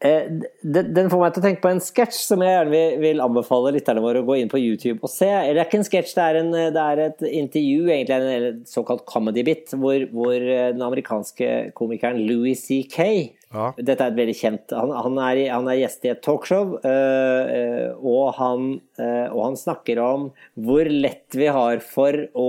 eh, 0.03 0.25
den, 0.65 0.89
den 0.97 1.11
får 1.13 1.35
til 1.37 1.43
å 1.43 1.45
tenke 1.45 1.63
på 1.63 1.71
en 1.71 1.83
sketsj 1.85 2.19
som 2.25 2.43
jeg 2.43 2.55
gjerne 2.57 2.73
vil, 2.73 2.97
vil 3.05 3.23
anbefale 3.23 3.71
lytterne 3.77 4.03
våre 4.03 4.23
å 4.25 4.27
gå 4.27 4.39
inn 4.41 4.51
på 4.51 4.59
YouTube 4.63 5.05
og 5.07 5.13
se. 5.13 5.29
Eller 5.29 5.61
det 5.61 5.63
er 5.63 5.69
ikke 5.71 5.81
en 5.83 5.87
sketsj, 5.91 6.15
det, 6.19 6.25
er 6.33 6.41
en- 6.41 6.57
det 6.75 6.83
er 6.87 7.03
et 7.05 7.23
intervju, 7.29 7.85
egentlig, 7.95 8.17
en 8.17 8.27
eller 8.33 8.57
såkalt 8.73 9.05
comedy-bit, 9.13 9.77
hvor, 9.79 10.09
hvor 10.17 10.35
eh, 10.41 10.71
den 10.75 10.83
amerikanske 10.89 11.53
komikeren 11.79 12.23
Louis 12.27 12.65
C.K. 12.67 13.07
Ja. 13.53 13.67
Dette 13.77 14.01
er 14.01 14.15
et 14.15 14.17
veldig 14.17 14.35
kjent 14.39 14.73
Han, 14.73 14.95
han, 14.97 15.19
er, 15.29 15.43
han 15.53 15.67
er 15.69 15.77
gjest 15.83 16.07
i 16.09 16.11
et 16.15 16.23
talkshow, 16.25 16.79
eh, 16.89 17.51
eh, 17.59 17.91
og, 18.01 18.31
han, 18.41 18.71
eh, 18.97 19.27
og 19.29 19.43
han 19.51 19.61
snakker 19.61 20.01
om 20.01 20.31
hvor 20.57 20.89
lett 20.89 21.37
vi 21.37 21.51
har 21.53 21.85
for 21.85 22.17
å 22.33 22.49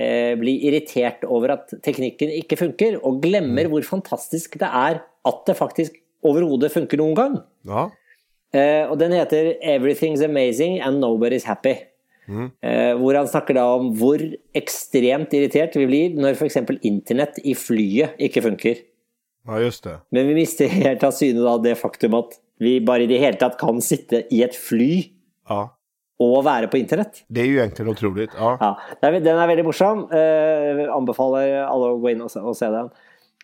eh, 0.00 0.32
bli 0.40 0.56
irritert 0.68 1.26
over 1.28 1.54
at 1.58 1.74
teknikken 1.84 2.32
ikke 2.40 2.58
funker, 2.60 2.98
og 3.04 3.20
glemmer 3.24 3.68
hvor 3.70 3.84
fantastisk 3.86 4.56
det 4.60 4.68
er 4.68 5.02
at 5.28 5.46
det 5.46 5.58
faktisk 5.58 6.00
overhodet 6.24 6.72
funker 6.72 7.00
noen 7.00 7.16
gang. 7.18 7.38
Ja. 7.68 7.88
Eh, 8.56 8.84
og 8.90 8.98
den 8.98 9.12
heter 9.14 9.54
'Everything's 9.60 10.24
Amazing 10.24 10.80
and 10.80 11.02
Nobody's 11.04 11.46
Happy'. 11.46 11.86
Eh, 12.30 12.94
hvor 12.94 13.16
han 13.16 13.26
snakker 13.26 13.56
da 13.58 13.64
om 13.74 13.88
hvor 13.98 14.20
ekstremt 14.54 15.32
irritert 15.34 15.74
vi 15.74 15.86
blir 15.88 16.14
når 16.14 16.36
f.eks. 16.38 16.60
internett 16.86 17.40
i 17.42 17.56
flyet 17.58 18.14
ikke 18.22 18.42
funker. 18.44 18.76
ja, 19.48 19.58
just 19.58 19.82
det. 19.84 19.96
Men 20.12 20.28
vi 20.28 20.34
mister 20.34 20.68
helt 20.68 21.02
av 21.02 21.10
syne 21.16 21.42
da 21.42 21.56
det 21.58 21.78
faktum 21.80 22.14
at 22.14 22.38
vi 22.60 22.78
bare 22.78 23.02
i 23.02 23.10
det 23.10 23.18
hele 23.18 23.40
tatt 23.40 23.58
kan 23.58 23.80
sitte 23.82 24.24
i 24.30 24.44
et 24.44 24.54
fly 24.54 25.10
Ja. 25.50 25.70
Og 26.20 26.44
være 26.44 26.68
på 26.68 26.76
internett. 26.76 27.24
Det 27.28 27.40
är 27.40 27.44
ju 27.44 27.58
egentligen 27.58 27.90
otroligt. 27.90 28.30
Ja. 28.38 28.56
Ja, 28.60 29.10
Den 29.10 29.26
er 29.26 29.46
veldig 29.46 29.64
morsom. 29.64 29.98
Eh, 30.12 30.96
anbefaler 30.96 31.64
alle 31.64 31.94
å 31.94 32.00
gå 32.00 32.10
inn 32.10 32.20
og 32.22 32.30
se, 32.30 32.40
og 32.40 32.56
se 32.56 32.66
den. 32.66 32.90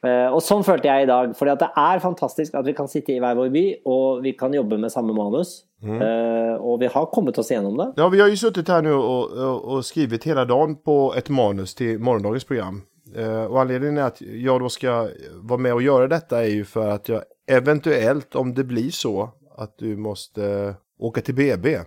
Eh, 0.05 0.29
og 0.29 0.43
sånn 0.45 0.65
følte 0.65 0.89
jeg 0.89 1.07
i 1.07 1.07
dag. 1.07 1.31
at 1.31 1.59
det 1.59 1.69
er 1.77 1.99
fantastisk 1.99 2.55
at 2.55 2.67
vi 2.67 2.73
kan 2.73 2.89
sitte 2.89 3.13
i 3.13 3.19
hver 3.19 3.35
vår 3.35 3.49
by, 3.51 3.65
og 3.87 4.23
vi 4.23 4.33
kan 4.33 4.53
jobbe 4.53 4.79
med 4.79 4.93
samme 4.93 5.15
manus. 5.15 5.65
Eh, 5.83 6.57
og 6.61 6.81
vi 6.81 6.87
har 6.87 7.07
kommet 7.07 7.39
oss 7.39 7.51
gjennom 7.51 7.77
det. 7.77 7.93
Ja, 7.97 8.09
vi 8.09 8.21
har 8.21 8.29
ju 8.29 8.37
suttit 8.37 8.69
här 8.69 8.83
nu 8.83 8.93
och, 8.93 9.31
och, 9.31 9.65
och 9.65 9.85
skrivit 9.85 10.25
hela 10.25 10.45
dagen 10.45 10.77
på 10.77 11.15
ett 11.17 11.29
manus 11.29 11.75
till 11.75 11.99
morgondagens 11.99 12.45
program. 12.45 12.83
Eh, 13.17 13.45
och 13.45 13.61
anledningen 13.61 13.99
är 13.99 14.03
att 14.03 14.21
jag 14.21 14.61
då 14.61 14.69
ska 14.69 15.09
vara 15.35 15.59
med 15.59 15.75
och 15.75 15.83
göra 15.83 16.09
detta 16.09 16.45
är 16.45 16.49
ju 16.49 16.65
för 16.65 16.89
att 16.89 17.09
jag 17.09 17.23
eventuellt, 17.51 18.35
om 18.35 18.55
det 18.55 18.65
blir 18.65 18.91
så, 18.91 19.31
att 19.57 19.79
du 19.79 19.97
måste 19.97 20.75
åka 20.99 21.21
till 21.21 21.35
BB. 21.35 21.79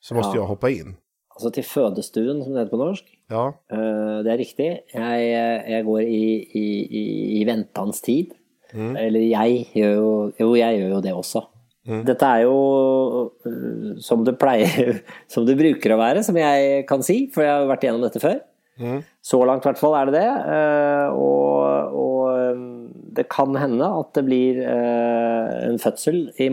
Så 0.00 0.14
måste 0.14 0.36
Ja. 0.36 0.42
jag 0.42 0.46
hoppa 0.46 0.70
in. 0.70 0.96
Altså 1.38 1.52
til 1.54 1.62
fødestuen, 1.64 2.42
som 2.42 2.52
det 2.54 2.64
heter 2.64 2.70
på 2.76 2.80
norsk. 2.84 3.04
Ja, 3.30 3.44
Eh, 3.70 4.22
det 4.24 4.32
er 4.32 4.38
riktig. 4.40 4.68
Jeg, 4.94 5.64
jeg 5.70 5.84
går 5.84 6.00
i, 6.00 6.24
i, 6.54 6.66
i, 6.90 7.04
i 7.40 7.44
ventans 7.46 8.00
tid. 8.02 8.32
Eller 8.74 9.20
jeg 9.20 9.66
gjør 9.74 9.94
jo 9.96 10.32
Jo, 10.38 10.54
jeg 10.58 10.78
gjør 10.80 10.90
jo 10.96 11.00
det 11.00 11.12
også. 11.14 11.42
Dette 12.04 12.26
er 12.26 12.42
jo 12.42 13.32
eh, 13.46 13.94
som 14.04 14.24
det 14.26 14.34
pleier 14.38 14.98
Som 15.32 15.46
det 15.48 15.56
bruker 15.56 15.94
å 15.94 15.98
være, 16.00 16.22
som 16.26 16.36
jeg 16.36 16.84
kan 16.86 17.00
si, 17.02 17.30
for 17.32 17.42
jeg 17.46 17.50
har 17.54 17.62
jo 17.64 17.70
vært 17.70 17.86
igjennom 17.86 18.02
dette 18.04 18.20
før. 18.20 18.40
Så 19.24 19.40
langt 19.46 19.64
i 19.64 19.68
hvert 19.70 19.78
fall 19.80 19.94
er 19.98 20.06
det 20.10 20.20
det. 20.20 20.28
eh, 20.52 21.08
og 21.10 22.26
eh, 22.34 22.60
det 23.18 23.24
kan 23.32 23.56
hende 23.58 23.88
at 23.88 24.12
det 24.14 24.24
blir 24.28 24.60
eh, 24.62 25.68
en 25.70 25.78
fødsel 25.82 26.28
i 26.38 26.48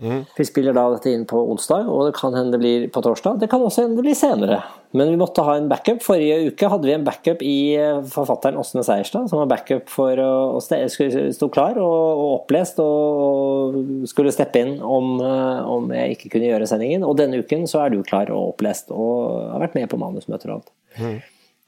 morgen. 0.00 0.24
Vi 0.36 0.44
spiller 0.46 0.72
da 0.76 0.84
dette 0.94 1.10
inn 1.10 1.24
på 1.28 1.40
onsdag, 1.52 1.88
og 1.90 2.06
det 2.08 2.14
kan 2.18 2.34
hende 2.36 2.52
det 2.54 2.60
blir 2.62 2.84
på 2.94 3.02
torsdag. 3.02 3.38
Det 3.42 3.48
kan 3.50 3.60
også 3.64 3.82
hende 3.84 3.96
det 3.98 4.04
blir 4.06 4.14
senere. 4.18 4.60
Men 4.96 5.10
vi 5.12 5.18
måtte 5.20 5.42
ha 5.44 5.56
en 5.58 5.68
backup. 5.68 6.00
Forrige 6.00 6.52
uke 6.52 6.68
hadde 6.72 6.88
vi 6.88 6.94
en 6.94 7.04
backup 7.04 7.42
i 7.44 7.56
eh, 7.76 7.98
forfatteren 8.08 8.56
Åsne 8.56 8.84
Seierstad, 8.86 9.28
som 9.28 9.42
var 9.42 9.50
backup 9.50 9.90
for 9.92 10.16
ste- 10.64 10.80
skulle 10.88 11.26
stå 11.36 11.48
klar 11.52 11.76
og, 11.76 12.22
og 12.22 12.30
opplest 12.38 12.78
og, 12.80 13.76
skulle 14.08 14.32
steppe 14.32 14.62
inn 14.64 14.78
om, 14.80 15.18
eh, 15.20 15.60
om 15.68 15.90
jeg 15.92 16.16
ikke 16.16 16.30
kunne 16.36 16.48
gjøre 16.52 16.70
sendingen. 16.70 17.04
Og 17.04 17.18
denne 17.20 17.42
uken 17.42 17.66
så 17.68 17.84
er 17.84 17.92
du 17.92 18.02
klar 18.06 18.30
og 18.32 18.54
opplest 18.54 18.90
og 18.94 19.50
har 19.52 19.66
vært 19.66 19.76
med 19.76 19.90
på 19.92 20.00
manusmøter 20.00 20.54
og 20.54 20.60
alt. 20.62 20.72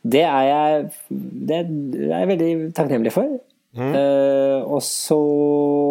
Det 0.00 0.22
er 0.24 0.44
jeg, 0.48 0.84
det 1.44 1.56
er 1.60 2.20
jeg 2.22 2.28
veldig 2.30 2.52
takknemlig 2.78 3.12
for. 3.12 3.34
Eh, 3.78 4.60
og 4.66 4.80
så 4.82 5.18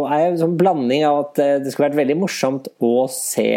er 0.10 0.20
jeg 0.26 0.32
en 0.34 0.42
sånn 0.42 0.58
blanding 0.60 1.06
av 1.08 1.20
at 1.22 1.40
eh, 1.40 1.58
det 1.64 1.72
skulle 1.72 1.88
vært 1.90 2.02
veldig 2.02 2.18
morsomt 2.20 2.68
å 2.84 3.08
se 3.14 3.48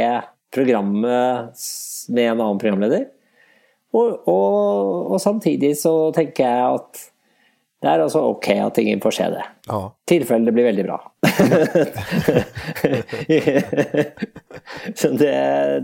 programmet 0.54 1.64
med 2.12 2.28
en 2.28 2.38
annen 2.42 2.60
programleder. 2.62 3.08
Og, 3.92 4.22
og, 4.30 5.10
og 5.12 5.18
samtidig 5.20 5.74
så 5.80 6.12
tenker 6.16 6.46
jeg 6.46 6.76
at 6.78 7.08
det 7.82 7.90
er 7.90 7.98
altså 8.04 8.20
ok 8.30 8.46
at 8.62 8.78
ingen 8.78 9.00
får 9.02 9.14
se 9.16 9.24
det. 9.32 9.42
ja. 9.66 9.80
tilfelle 10.06 10.46
det 10.46 10.54
blir 10.54 10.68
veldig 10.68 10.84
bra. 10.86 11.00
så 14.94 15.08
det, 15.18 15.32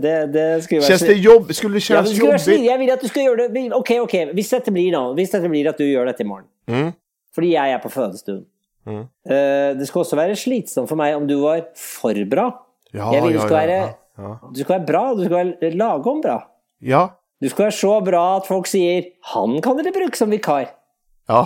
det, 0.01 0.13
det 0.33 0.63
skulle 0.63 0.81
Känns 0.81 1.03
det 1.03 1.11
vært 1.11 1.25
jobb, 1.25 1.51
skulle 1.53 1.75
det 1.75 1.83
ja, 1.83 1.87
kännas 1.89 2.07
men 2.07 2.15
det 2.15 2.23
jobbigt? 2.25 2.41
snill. 2.45 2.63
Jeg 2.69 2.79
vil 2.79 2.91
at 2.95 3.03
du 3.03 3.07
skal 3.11 3.23
gjøre 3.27 3.49
det 3.51 3.65
Ok, 3.75 3.91
ok, 4.05 4.15
hvis 4.37 4.49
dette 4.55 4.71
blir 4.75 4.91
nå 4.95 5.03
Hvis 5.17 5.35
dette 5.35 5.51
blir 5.51 5.69
at 5.71 5.79
du 5.79 5.85
gjør 5.89 6.05
dette 6.11 6.23
i 6.23 6.29
morgen 6.29 6.47
Mm. 6.69 6.91
Fordi 7.35 7.51
jeg 7.53 7.71
er 7.75 7.83
på 7.83 7.91
fødestuen 7.93 8.45
Eh, 8.89 9.75
Det 9.77 9.85
skal 9.87 10.01
også 10.01 10.17
være 10.17 10.35
slitsomt 10.39 10.89
for 10.89 10.97
meg 10.97 11.15
om 11.17 11.27
du 11.29 11.35
var 11.43 11.61
for 11.77 12.15
bra. 12.29 12.47
Ja, 12.93 13.11
jeg 13.13 13.21
vil 13.23 13.35
du 13.37 13.41
skal 13.43 13.53
ja, 13.53 13.65
være 13.67 13.77
ja, 13.77 13.89
ja. 14.17 14.31
Du 14.55 14.59
skal 14.63 14.79
være 14.79 14.87
bra, 14.87 15.01
du 15.13 15.23
skal 15.27 15.53
være 15.61 15.71
lagom 15.77 16.21
bra. 16.23 16.39
Ja, 16.81 17.07
Du 17.41 17.47
skal 17.49 17.69
være 17.69 17.75
så 17.77 17.91
bra 18.03 18.23
at 18.37 18.47
folk 18.47 18.67
sier 18.67 19.03
'Han 19.33 19.61
kan 19.61 19.77
dere 19.77 19.93
bruke 19.93 20.17
som 20.17 20.31
vikar'. 20.31 20.67
ja. 21.29 21.43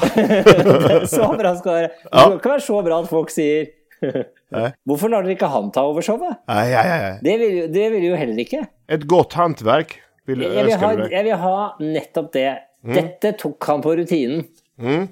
Så 1.05 1.27
bra 1.37 1.55
skal 1.57 1.71
det 1.73 1.81
være. 1.81 1.89
Du 2.13 2.19
skal 2.19 2.33
ikke 2.37 2.49
være 2.49 2.61
så 2.61 2.81
bra 2.83 2.99
at 3.01 3.07
folk 3.09 3.29
sier. 3.29 3.65
Hvorfor 4.87 5.09
lar 5.09 5.21
dere 5.23 5.35
ikke 5.35 5.47
han 5.47 5.71
ta 5.71 5.81
over 5.81 6.01
showet? 6.01 6.37
Nej, 6.47 6.69
nej, 6.69 6.87
nej. 6.87 7.19
Det 7.23 7.39
vil, 7.39 7.73
det 7.73 7.91
vil 7.91 8.03
jo 8.09 8.15
heller 8.15 8.37
ikke. 8.39 8.67
Ett 8.89 9.07
gott 9.07 9.33
hantverk 9.33 9.99
vill, 10.27 10.41
Jeg 10.41 10.49
vil, 10.49 10.73
önskar 10.73 10.97
ha, 10.97 11.07
jeg 11.11 11.23
vil 11.23 11.35
ha 11.35 11.69
nettopp 11.79 12.31
det. 12.33 12.57
Dette 12.83 13.31
tok 13.37 13.63
han 13.65 13.81
på 13.81 13.95
rutinen. 13.95 14.47
Mm. 14.77 15.07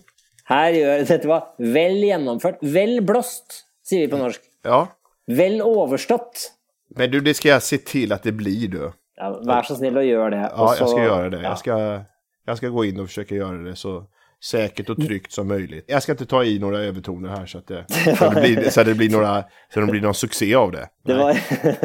Her 0.50 0.71
gjør 0.74 1.03
Dette 1.07 1.27
var 1.29 1.43
vel 1.60 2.00
gjennomført. 2.03 2.57
Vel 2.62 3.01
blåst, 3.05 3.62
sier 3.86 4.05
vi 4.07 4.12
på 4.12 4.17
norsk. 4.21 4.41
Ja, 4.63 4.88
Vel 5.27 5.62
overstått. 5.62 6.51
men 6.95 7.12
du, 7.12 7.19
det 7.21 7.33
ska 7.33 7.48
jag 7.50 7.63
se 7.63 7.77
till 7.77 8.12
att 8.13 8.24
det 8.24 8.31
blir 8.31 8.67
du. 8.67 8.91
Ja, 9.15 9.29
vær 9.45 9.62
så 9.63 9.75
snill 9.75 9.98
och 9.98 10.05
gör 10.05 10.29
det. 10.29 10.38
Ja, 10.38 10.63
Och 10.63 10.69
så- 10.69 10.81
jag 10.83 10.89
ska 10.89 11.03
göra 11.03 11.29
det. 11.29 11.38
Ja. 11.38 11.43
Jag, 11.50 11.57
ska, 11.60 12.01
jag 12.45 12.57
ska 12.57 12.67
gå 12.69 12.86
in 12.86 13.00
och 13.00 13.07
försöka 13.07 13.36
göra 13.36 13.57
det 13.57 13.75
så 13.75 14.03
säkert 14.43 14.89
och 14.89 14.98
tryggt 14.98 15.31
som 15.31 15.48
möjligt. 15.48 15.86
Jag 15.88 16.03
ska 16.03 16.12
inte 16.12 16.25
ta 16.25 16.43
i 16.43 16.60
några 16.60 16.79
övertoner 16.79 17.29
här 17.29 17.45
så 17.45 17.57
att 17.57 17.67
det, 17.67 17.86
så 18.17 18.25
att 18.25 18.36
det, 18.36 18.41
blir, 18.41 18.69
så 18.69 18.81
att 18.81 18.88
det 18.88 18.93
blir 18.95 19.10
några, 19.10 19.43
så 19.74 19.79
att 19.79 19.86
det 19.86 19.91
blir 19.91 20.01
någon 20.01 20.13
succé 20.13 20.55
av 20.55 20.71
det. 20.71 20.88
Det 21.05 21.13
var 21.13 21.38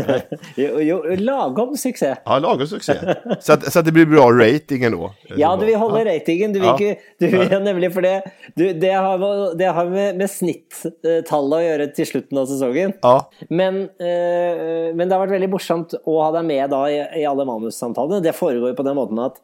jo, 0.57 0.81
jo, 0.81 1.03
lagom 1.17 1.77
succé. 1.77 2.15
Ja, 2.25 2.39
lagom 2.39 2.67
succé. 2.67 2.95
Så 3.41 3.53
att, 3.53 3.73
så 3.73 3.79
att 3.79 3.85
det 3.85 3.93
blir 3.93 4.07
bra 4.07 4.31
rating 4.33 4.85
ändå. 4.85 5.15
Ja, 5.37 5.57
du 5.57 5.67
vill 5.67 5.75
hålla 5.75 6.05
ratingen. 6.05 6.53
Du 6.53 6.61
vill 6.61 6.69
Ja. 6.69 6.95
du, 7.19 7.29
ja, 7.29 7.59
nemlig 7.59 7.93
for 7.95 8.01
det, 8.03 8.23
du, 8.55 8.73
det 8.73 8.91
har, 8.93 9.55
det 9.59 9.65
har 9.65 9.85
med, 9.91 10.17
med 10.17 10.31
snittallet 10.31 11.59
å 11.59 11.63
gjøre 11.63 11.87
til 11.97 12.07
slutten 12.09 12.39
av 12.41 12.47
sesongen. 12.51 12.93
Ja, 13.03 13.31
Men, 13.49 13.83
eh, 13.83 14.95
men 14.97 15.05
det 15.09 15.13
har 15.15 15.23
vært 15.27 15.37
veldig 15.37 15.51
morsomt 15.53 15.95
å 16.05 16.17
ha 16.23 16.33
deg 16.39 16.45
med 16.49 16.71
da 16.73 16.83
i, 16.91 16.99
i 17.21 17.25
alle 17.29 17.45
manussamtalene. 17.49 18.21
Det 18.25 18.35
foregår 18.37 18.73
jo 18.73 18.79
på 18.79 18.87
den 18.87 18.97
måten 18.99 19.21
at, 19.25 19.41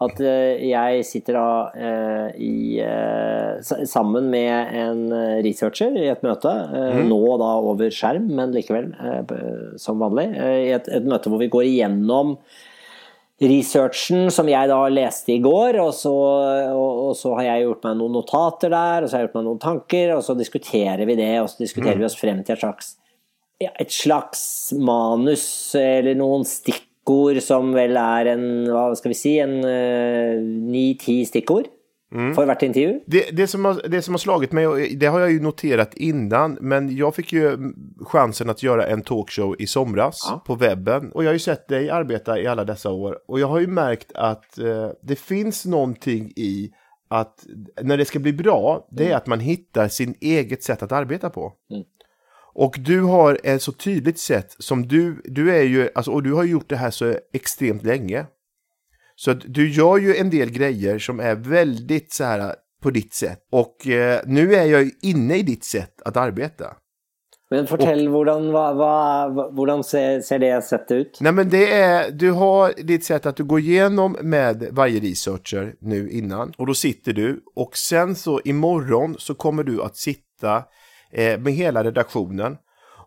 at 0.00 0.20
eh, 0.22 0.60
jeg 0.70 1.02
sitter 1.08 1.34
da 1.34 1.46
eh, 1.74 2.28
i, 2.38 2.78
eh, 2.84 3.56
sa- 3.66 3.80
sammen 3.90 4.28
med 4.30 4.74
en 4.78 5.00
researcher 5.42 5.96
i 5.98 6.06
et 6.12 6.22
møte. 6.22 6.52
eh, 6.70 7.00
Nå 7.08 7.18
da 7.42 7.48
over 7.66 7.90
skjerm, 7.90 8.28
men 8.38 8.52
likevel 8.54 8.92
som 9.82 9.98
vanlig. 9.98 10.28
I 10.38 10.70
et, 10.76 10.86
et 11.00 11.08
møte 11.10 11.26
hvor 11.32 11.42
vi 11.42 11.50
går 11.50 11.66
igjennom 11.72 12.36
researchen 13.38 14.30
som 14.34 14.48
jeg 14.50 14.66
da 14.70 14.78
leste 14.90 15.30
i 15.36 15.40
går, 15.44 15.76
og 15.82 15.92
så, 15.94 16.10
og, 16.74 17.02
og 17.08 17.12
så 17.18 17.36
har 17.38 17.44
jeg 17.52 17.66
gjort 17.68 17.84
meg 17.86 17.98
noen 18.00 18.16
notater 18.18 18.72
der, 18.74 19.04
og 19.04 19.10
så 19.10 19.14
har 19.14 19.22
jeg 19.22 19.28
gjort 19.28 19.36
meg 19.38 19.46
noen 19.46 19.60
tanker, 19.62 20.14
og 20.16 20.24
så 20.26 20.34
diskuterer 20.38 21.04
vi 21.06 21.14
det, 21.20 21.32
og 21.42 21.50
så 21.52 21.60
diskuterer 21.62 22.00
vi 22.00 22.06
oss 22.08 22.18
frem 22.18 22.40
til 22.42 22.56
et 22.56 22.62
slags, 22.64 22.88
ja, 23.62 23.70
et 23.82 23.94
slags 23.94 24.42
manus, 24.78 25.44
eller 25.78 26.18
noen 26.18 26.42
stikkord 27.08 27.42
som 27.42 27.72
vel 27.74 27.96
er 27.96 28.34
en, 28.34 28.46
hva 28.68 28.94
skal 28.96 29.12
vi 29.14 29.16
si, 29.16 29.38
en 29.40 29.60
ni-ti 30.70 31.24
stikkord 31.24 31.68
for 32.34 32.46
hvert 32.48 32.62
intervju. 32.62 33.00
det, 33.06 33.36
det, 33.36 33.46
som 33.46 33.64
har, 33.64 33.82
det 33.88 34.02
som 34.02 34.14
har 34.14 34.18
slagit 34.18 34.52
mig, 34.52 34.66
och 34.66 34.78
det 34.96 35.06
har 35.06 35.20
jag 35.20 35.30
ju 35.30 35.40
noterat 35.40 35.94
innan, 35.94 36.58
men 36.60 36.96
jag 36.96 37.14
fick 37.14 37.32
ju 37.32 37.56
chansen 38.00 38.50
att 38.50 38.62
göra 38.62 38.86
en 38.86 39.02
talkshow 39.02 39.54
i 39.58 39.66
somras 39.66 40.16
Ja. 40.30 40.42
på 40.46 40.54
webben. 40.54 41.12
Och 41.12 41.24
jag 41.24 41.28
har 41.28 41.32
ju 41.34 41.38
sett 41.38 41.68
dig 41.68 41.90
arbeta 41.90 42.38
i 42.38 42.46
alla 42.46 42.64
dessa 42.64 42.90
år. 42.90 43.18
Och 43.28 43.40
jag 43.40 43.46
har 43.48 43.60
ju 43.60 43.66
märkt 43.66 44.12
att 44.14 44.58
eh, 44.58 44.88
det 45.02 45.18
finns 45.18 45.66
någonting 45.66 46.32
i 46.36 46.70
att 47.10 47.44
när 47.82 47.96
det 47.96 48.04
ska 48.04 48.18
bli 48.18 48.32
bra, 48.32 48.86
det 48.90 49.10
är 49.12 49.16
att 49.16 49.26
man 49.26 49.40
hittar 49.40 49.88
sin 49.88 50.14
eget 50.20 50.62
sätt 50.62 50.82
att 50.82 50.92
arbeta 50.92 51.30
på. 51.30 51.52
Mm. 51.70 51.84
Och 52.58 52.76
du 52.78 53.00
har 53.00 53.38
ett 53.44 53.62
så 53.62 53.72
tydligt 53.72 54.18
sätt 54.18 54.56
som 54.58 54.88
du, 54.88 55.22
du 55.24 55.56
är 55.56 55.62
ju, 55.62 55.88
alltså, 55.94 56.10
och 56.10 56.22
du 56.22 56.32
har 56.32 56.44
gjort 56.44 56.68
det 56.68 56.76
här 56.76 56.90
så 56.90 57.14
extremt 57.32 57.84
länge. 57.84 58.26
Så 59.16 59.30
att 59.30 59.40
du 59.46 59.70
gör 59.70 59.98
ju 59.98 60.16
en 60.16 60.30
del 60.30 60.50
grejer 60.50 60.98
som 60.98 61.20
är 61.20 61.34
väldigt 61.34 62.12
så 62.12 62.24
här 62.24 62.54
på 62.82 62.90
ditt 62.90 63.14
sätt. 63.14 63.38
Och 63.52 63.86
eh, 63.86 64.20
nu 64.26 64.54
är 64.54 64.64
jag 64.64 64.82
ju 64.82 64.90
inne 65.02 65.36
i 65.36 65.42
ditt 65.42 65.64
sätt 65.64 66.02
att 66.04 66.16
arbeta. 66.16 66.64
Men 67.50 67.66
fortell 67.66 68.08
hvordan 68.08 69.84
ser, 69.84 70.20
ser 70.20 70.38
det 70.38 70.64
settet 70.64 70.90
ut? 70.90 71.18
Nej 71.20 71.32
men 71.32 71.48
det 71.48 71.72
är, 71.72 72.10
du 72.10 72.30
har 72.30 72.72
ditt 72.82 73.04
sätt 73.04 73.26
att 73.26 73.36
du 73.36 73.44
går 73.44 73.60
igenom 73.60 74.16
med 74.22 74.68
varje 74.70 75.00
researcher 75.00 75.74
nu 75.80 76.10
innan. 76.10 76.52
Och 76.56 76.66
då 76.66 76.74
sitter 76.74 77.12
du 77.12 77.40
och 77.54 77.76
sen 77.76 78.14
så 78.14 78.40
imorgon 78.44 79.16
så 79.18 79.34
kommer 79.34 79.64
du 79.64 79.82
att 79.82 79.96
sitta 79.96 80.64
eh, 81.12 81.38
med 81.40 81.52
hela 81.52 81.84
redaktionen. 81.84 82.56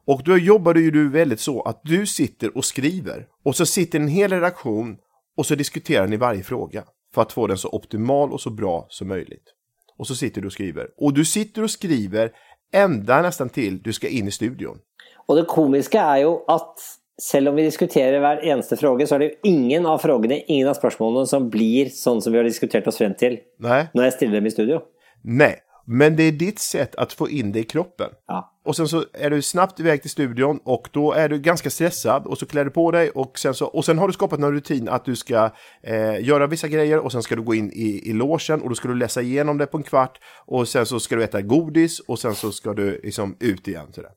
Och 0.08 0.22
då 0.26 0.38
jobbar 0.38 0.76
ju 0.76 0.92
du 0.92 1.10
väldigt 1.10 1.40
så 1.40 1.62
att 1.62 1.82
du 1.84 2.06
sitter 2.06 2.58
och 2.58 2.66
skriver. 2.66 3.28
Och 3.46 3.56
så 3.56 3.66
sitter 3.66 4.00
en 4.00 4.08
hel 4.08 4.32
redaktion 4.32 4.98
och 5.38 5.46
så 5.46 5.56
diskuterar 5.56 6.08
ni 6.08 6.18
varje 6.18 6.44
fråga. 6.44 6.84
För 7.14 7.22
att 7.22 7.32
få 7.32 7.48
den 7.48 7.58
så 7.58 7.70
optimal 7.70 8.32
och 8.34 8.42
så 8.42 8.50
bra 8.50 8.86
som 8.90 9.08
möjligt. 9.08 9.44
Och 9.98 10.08
så 10.08 10.16
sitter 10.16 10.42
du 10.42 10.48
och 10.48 10.54
skriver. 10.54 10.88
Och 10.98 11.14
du 11.14 11.26
sitter 11.26 11.64
och 11.64 11.72
skriver 11.72 12.32
ända 12.74 13.22
nästan 13.22 13.50
till 13.50 13.82
du 13.82 13.94
ska 13.94 14.08
in 14.08 14.28
i 14.28 14.32
studion. 14.32 14.80
Og 15.28 15.38
det 15.38 15.46
komiske 15.48 16.00
er 16.02 16.24
jo 16.26 16.32
at 16.50 16.82
selv 17.22 17.52
om 17.52 17.56
vi 17.56 17.64
diskuterer 17.64 18.20
hver 18.20 18.42
eneste 18.44 18.76
fråge, 18.78 19.06
så 19.08 19.16
er 19.16 19.20
det 19.20 19.28
jo 19.30 19.52
ingen 19.52 19.86
av 19.86 20.02
frågene, 20.02 20.42
ingen 20.48 20.68
av 20.68 20.76
spørsmålene 20.80 21.30
som 21.30 21.50
blir 21.54 21.92
sånn 21.94 22.22
som 22.22 22.34
vi 22.34 22.40
har 22.42 22.48
diskutert 22.48 22.88
oss 22.90 22.98
frem 22.98 23.14
til 23.20 23.38
Nej, 23.62 23.86
når 23.94 24.04
jeg 24.10 24.16
stiller 24.18 24.40
dem 24.40 24.50
i 24.50 24.54
studio. 24.56 24.80
nej. 25.24 25.56
Men 25.86 26.16
det 26.16 26.24
är 26.24 26.32
ditt 26.32 26.60
sätt 26.60 26.96
att 26.96 27.14
få 27.14 27.30
in 27.30 27.52
det 27.52 27.60
i 27.60 27.64
kroppen. 27.64 28.10
Ja. 28.28 28.52
Och 28.66 28.76
sen 28.76 28.88
så 28.88 29.04
är 29.14 29.30
du 29.30 29.42
snabbt 29.42 29.80
iväg 29.80 30.02
till 30.02 30.10
studion 30.12 30.60
och 30.64 30.90
då 30.92 31.12
är 31.14 31.30
du 31.30 31.40
ganska 31.40 31.70
stressad 31.70 32.26
och 32.26 32.38
så 32.38 32.46
klär 32.46 32.66
du 32.66 32.72
på 32.72 32.92
dig 32.92 33.10
och 33.10 33.40
sen, 33.40 33.54
så, 33.54 33.66
och 33.66 33.86
sen 33.86 33.98
har 33.98 34.08
du 34.08 34.14
skapat 34.14 34.40
någon 34.40 34.54
rutin 34.54 34.90
att 34.90 35.06
du 35.06 35.16
ska 35.16 35.50
eh, 35.84 36.26
göra 36.26 36.48
vissa 36.48 36.68
grejer 36.68 37.00
och 37.00 37.12
sen 37.12 37.24
ska 37.24 37.36
du 37.36 37.42
gå 37.42 37.56
in 37.56 37.72
i, 37.72 38.10
i 38.10 38.14
logen 38.14 38.62
och 38.62 38.70
då 38.70 38.76
ska 38.76 38.88
du 38.88 38.96
läsa 38.96 39.22
igenom 39.22 39.58
det 39.58 39.66
på 39.66 39.78
en 39.78 39.84
kvart 39.84 40.20
och 40.46 40.68
sen 40.68 40.86
så 40.86 41.00
ska 41.00 41.16
du 41.16 41.24
äta 41.24 41.42
godis 41.42 42.00
och 42.00 42.20
sen 42.20 42.36
så 42.36 42.52
ska 42.52 42.74
du 42.74 43.02
liksom 43.04 43.36
ut 43.40 43.68
igen. 43.68 43.88
Sådär. 43.94 44.12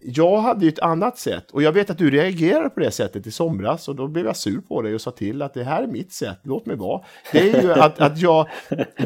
Jag 0.00 0.38
hade 0.40 0.64
ju 0.64 0.68
ett 0.68 0.78
annat 0.78 1.18
sätt 1.18 1.50
och 1.50 1.62
jag 1.62 1.72
vet 1.72 1.90
att 1.90 1.98
du 1.98 2.10
reagerade 2.10 2.70
på 2.70 2.80
det 2.80 2.90
sättet 2.90 3.26
i 3.26 3.30
somras 3.30 3.88
och 3.88 3.96
då 3.96 4.08
blev 4.08 4.26
jag 4.26 4.36
sur 4.36 4.60
på 4.60 4.82
dig 4.82 4.94
och 4.94 5.00
sa 5.00 5.10
till 5.10 5.42
att 5.42 5.54
det 5.54 5.64
här 5.64 5.82
är 5.82 5.86
mitt 5.86 6.12
sätt, 6.12 6.38
låt 6.42 6.66
mig 6.66 6.76
vara. 6.76 7.04
Det 7.32 7.50
är 7.50 7.62
ju 7.62 7.72
att, 7.72 8.00
att 8.00 8.18
jag, 8.18 8.48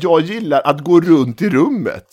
jag 0.01 0.21
gillar 0.21 0.61
att 0.65 0.81
gå 0.81 1.01
runt 1.01 1.43
i 1.43 1.49
rummet 1.51 2.07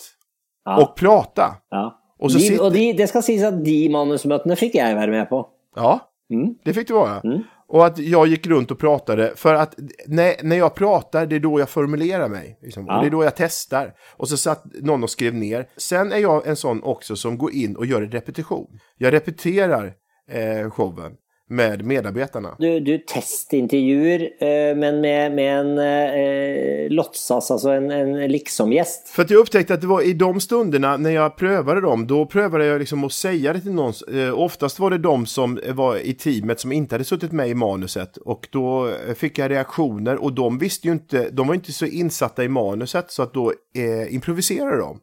Ja. 0.64 0.82
och 0.82 0.96
prata. 0.96 1.54
ja. 1.70 1.96
Og 2.20 2.30
så 2.30 2.38
de, 2.38 2.44
sitter- 2.44 2.64
og 2.64 2.72
de, 2.72 2.92
det 2.92 3.08
skal 3.08 3.22
sies 3.22 3.42
at 3.42 3.64
de 3.64 3.88
manusmøtene 3.90 4.56
fikk 4.56 4.74
jeg 4.74 4.96
være 4.96 5.10
med 5.10 5.28
på. 5.28 5.44
Ja, 5.76 5.98
Mm. 6.30 6.54
det 6.64 6.74
fick 6.74 6.86
det 6.88 6.94
vara. 6.94 7.22
Och 7.68 7.86
att 7.86 7.98
jag 7.98 8.26
gick 8.26 8.46
runt 8.46 8.70
och 8.70 8.78
pratade, 8.78 9.32
för 9.36 9.54
att 9.54 9.74
när, 10.06 10.34
när 10.42 10.56
jag 10.56 10.74
pratar, 10.74 11.26
det 11.26 11.36
är 11.36 11.40
då 11.40 11.60
jag 11.60 11.68
formulerar 11.68 12.28
mig. 12.28 12.58
Liksom. 12.62 12.86
Ja. 12.86 12.96
Och 12.96 13.02
det 13.02 13.08
är 13.08 13.10
då 13.10 13.24
jag 13.24 13.36
testar. 13.36 13.92
Och 14.16 14.28
så 14.28 14.36
satt 14.36 14.64
någon 14.82 15.02
och 15.02 15.10
skrev 15.10 15.34
ner. 15.34 15.66
Sen 15.76 16.12
är 16.12 16.16
jag 16.18 16.46
en 16.46 16.56
sån 16.56 16.82
också 16.82 17.16
som 17.16 17.38
går 17.38 17.52
in 17.52 17.76
och 17.76 17.86
gör 17.86 18.02
en 18.02 18.10
repetition. 18.10 18.66
Jag 18.98 19.12
repeterar 19.12 19.92
eh, 20.30 20.70
showen 20.70 21.12
med 21.50 21.84
medarbetarna. 21.84 22.56
Du, 22.58 22.80
du 22.80 22.98
testintervjuer, 22.98 24.20
eh, 24.20 24.76
men 24.76 25.00
med, 25.00 25.32
med 25.32 25.60
en 25.60 25.78
eh, 25.78 26.90
låtsas, 26.90 27.50
alltså 27.50 27.70
en, 27.70 27.90
en 27.90 28.32
liksom-gjest. 28.32 29.08
För 29.08 29.22
att 29.22 29.30
jag 29.30 29.38
upptäckte 29.38 29.74
att 29.74 29.80
det 29.80 29.86
var 29.86 30.02
i 30.02 30.12
de 30.12 30.40
stunderna 30.40 30.96
när 30.96 31.10
jag 31.10 31.36
prövade 31.36 31.80
dem, 31.80 32.06
då 32.06 32.26
prövade 32.26 32.66
jag 32.66 32.78
liksom 32.78 33.04
att 33.04 33.12
säga 33.12 33.52
det 33.52 33.60
till 33.60 33.72
någon. 33.72 33.92
Eh, 34.14 34.38
oftast 34.38 34.78
var 34.78 34.90
det 34.90 34.98
de 34.98 35.26
som 35.26 35.60
var 35.68 35.96
i 35.96 36.14
teamet 36.14 36.60
som 36.60 36.72
inte 36.72 36.94
hade 36.94 37.04
suttit 37.04 37.32
med 37.32 37.48
i 37.48 37.54
manuset. 37.54 38.16
Och 38.16 38.48
då 38.50 38.88
eh, 38.88 39.14
fick 39.14 39.38
jag 39.38 39.50
reaktioner 39.50 40.16
och 40.16 40.32
de 40.32 40.58
visste 40.58 40.86
ju 40.86 40.92
inte, 40.92 41.30
de 41.30 41.46
var 41.46 41.54
inte 41.54 41.72
så 41.72 41.86
insatta 41.86 42.44
i 42.44 42.48
manuset 42.48 43.10
så 43.10 43.22
att 43.22 43.34
då 43.34 43.52
eh, 43.74 44.14
improviserade 44.14 44.76
de. 44.78 45.00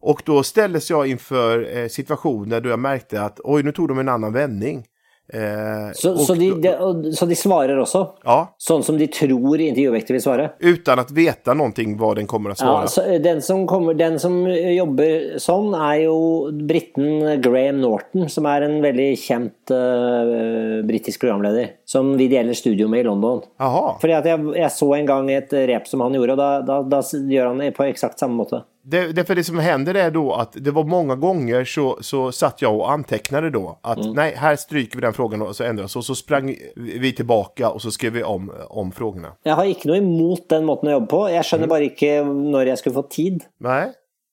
Och 0.00 0.22
då 0.24 0.42
ställdes 0.42 0.90
jag 0.90 1.06
inför 1.06 1.76
eh, 1.76 1.88
situationer 1.88 2.60
då 2.60 2.68
jag 2.68 2.78
märkte 2.78 3.22
att 3.22 3.40
oj, 3.44 3.62
nu 3.62 3.72
tog 3.72 3.88
de 3.88 3.98
en 3.98 4.08
annan 4.08 4.32
vändning. 4.32 4.84
Eh, 5.32 5.92
Så, 5.94 6.10
och 6.12 6.20
så, 6.20 6.34
de, 6.34 6.50
då- 6.50 6.92
de, 6.92 7.12
så 7.12 7.26
de 7.26 7.34
svarer 7.36 7.78
også? 7.78 8.06
Ja, 8.24 8.54
Sånn 8.58 8.82
som 8.82 8.98
de 8.98 9.06
tror 9.06 9.60
intervjuobjektet 9.60 10.10
vil 10.10 10.22
svare? 10.22 10.50
utan 10.58 10.98
att 10.98 11.10
veta 11.10 11.54
någonting 11.54 11.96
vad 11.98 12.16
den 12.16 12.26
kommer 12.26 12.50
att 12.50 12.58
svara. 12.58 12.86
Ja, 12.96 13.02
eh, 13.14 13.20
den, 13.20 13.42
som 13.42 13.66
kommer, 13.66 13.94
den 13.94 14.18
som 14.18 14.46
jobber 14.50 15.38
sånn, 15.38 15.74
er 15.74 16.02
jo 16.04 16.50
briten 16.52 17.40
Graham 17.42 17.80
Norton, 17.80 18.28
som 18.28 18.46
er 18.46 18.62
en 18.66 18.80
veldig 18.82 19.18
kjent 19.18 19.70
uh, 19.70 20.82
britisk 20.86 21.20
programleder. 21.20 21.70
Som 21.86 22.16
vi 22.16 22.28
deler 22.28 22.54
studio 22.54 22.88
med 22.88 23.00
i 23.00 23.02
London. 23.08 23.40
Jaha. 23.58 23.96
Fordi 24.00 24.12
at 24.18 24.26
jeg, 24.26 24.42
jeg 24.56 24.70
så 24.70 24.90
en 24.96 25.06
gang 25.06 25.30
et 25.30 25.52
rep 25.52 25.86
som 25.90 26.00
han 26.04 26.12
gjorde, 26.14 26.32
og 26.36 26.38
da, 26.38 26.50
da, 26.66 26.82
da 26.82 27.00
gjør 27.02 27.52
han 27.52 27.58
det 27.62 27.72
på 27.76 27.86
eksakt 27.86 28.18
samme 28.18 28.38
måte. 28.42 28.62
Det, 28.90 29.12
det, 29.12 29.24
för 29.24 29.34
det 29.34 29.44
som 29.44 29.58
händer 29.58 29.94
är 29.94 30.10
då 30.10 30.32
att 30.32 30.52
det 30.52 30.70
var 30.70 30.84
många 30.84 31.14
gånger 31.16 31.64
så, 31.64 31.98
så 32.00 32.32
satt 32.32 32.62
jag 32.62 32.74
och 32.76 32.90
antecknade 32.90 33.50
då 33.50 33.78
att 33.82 33.98
Mm. 33.98 34.12
nej, 34.12 34.34
här 34.36 34.56
stryker 34.56 34.96
vi 34.96 35.00
den 35.00 35.12
frågan 35.12 35.42
och 35.42 35.56
så 35.56 35.64
ändras 35.64 35.96
och 35.96 36.04
så 36.04 36.14
sprang 36.14 36.56
vi 36.76 37.12
tillbaka 37.12 37.70
och 37.70 37.82
så 37.82 37.90
skrev 37.90 38.12
vi 38.12 38.22
om, 38.22 38.52
om 38.68 38.92
frågorna. 38.92 39.32
Jeg 39.44 39.54
har 39.54 39.64
ikke 39.64 39.88
noe 39.90 39.98
imot 40.00 40.48
den 40.48 40.64
måten 40.68 40.88
å 40.90 40.94
jobbe 40.98 41.10
på. 41.12 41.20
Jeg 41.30 41.44
skjønner 41.48 41.70
bare 41.70 41.86
ikke 41.90 42.10
når 42.26 42.72
jeg 42.72 42.78
skulle 42.82 42.98
få 42.98 43.06
tid. 43.10 43.44
Nej, 43.60 43.90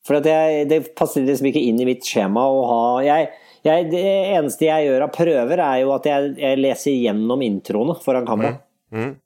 For 0.08 0.16
at 0.22 0.26
jeg, 0.26 0.70
det 0.70 0.96
passer 0.96 1.26
liksom 1.28 1.50
ikke 1.50 1.60
inn 1.68 1.82
i 1.84 1.86
mitt 1.90 2.06
skjema 2.08 2.46
å 2.48 2.62
ha 2.70 2.82
jeg, 3.04 3.30
jeg, 3.68 3.90
Det 3.92 4.04
eneste 4.38 4.66
jeg 4.70 4.86
gjør 4.88 5.04
av 5.04 5.12
prøver, 5.18 5.60
er 5.60 5.82
jo 5.82 5.92
at 5.98 6.06
jeg, 6.08 6.30
jeg 6.40 6.60
leser 6.62 6.96
gjennom 6.96 7.42
introene 7.44 7.98
foran 8.06 8.26
kamera. 8.30 8.54
Mm. 8.92 9.18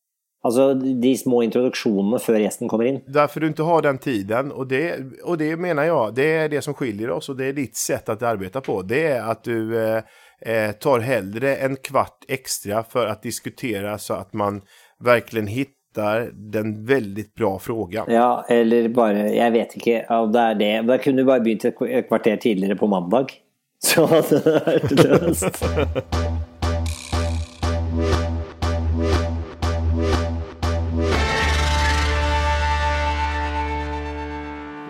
Altså 0.43 0.73
de 0.73 1.17
små 1.17 1.43
introduksjonene 1.45 2.17
før 2.19 2.39
gjesten 2.41 2.67
kommer 2.67 2.85
inn. 2.85 3.01
därför 3.07 3.39
du 3.39 3.47
inte 3.47 3.63
har 3.63 3.81
den 3.81 3.97
tiden 3.97 4.51
och 4.51 4.67
det, 4.67 4.95
och 5.23 5.37
det 5.37 5.55
menar 5.55 5.83
jag, 5.83 6.15
det 6.15 6.33
är 6.33 6.49
det 6.49 6.61
som 6.61 6.73
skiljer 6.73 7.09
oss 7.09 7.29
och 7.29 7.37
det 7.37 7.45
är 7.45 7.53
ditt 7.53 7.75
sätt 7.77 8.09
att 8.09 8.21
arbeta 8.23 8.61
på. 8.61 8.81
Det 8.81 9.07
är 9.07 9.21
att 9.21 9.43
du 9.43 9.83
eh, 9.83 10.03
eh, 10.45 10.71
tar 10.71 10.99
hellre 10.99 11.55
en 11.55 11.75
kvart 11.75 12.25
extra 12.27 12.83
för 12.83 13.07
att 13.07 13.21
diskutera 13.23 13.97
så 13.97 14.13
att 14.13 14.33
man 14.33 14.61
verkligen 15.03 15.47
hittar 15.47 16.31
den 16.33 16.85
väldigt 16.85 17.35
bra 17.35 17.59
frågan. 17.59 18.05
Ja, 18.09 18.45
eller 18.49 18.89
bare 18.89 19.35
Jeg 19.35 19.51
vet 19.51 19.75
ikke 19.77 20.05
om 20.09 20.31
det 20.31 20.39
er 20.39 20.55
det. 20.55 20.81
Da 20.87 20.97
kunne 20.97 21.21
du 21.21 21.25
bare 21.25 21.39
begynt 21.39 21.65
et 21.65 21.81
et 21.81 22.07
kvarter 22.07 22.37
tidligere 22.37 22.75
på 22.75 22.87
mandag. 22.87 23.25
Så 23.83 24.05
hadde 24.05 24.39
det 24.39 24.61
vært 24.65 24.91
løst. 24.91 25.63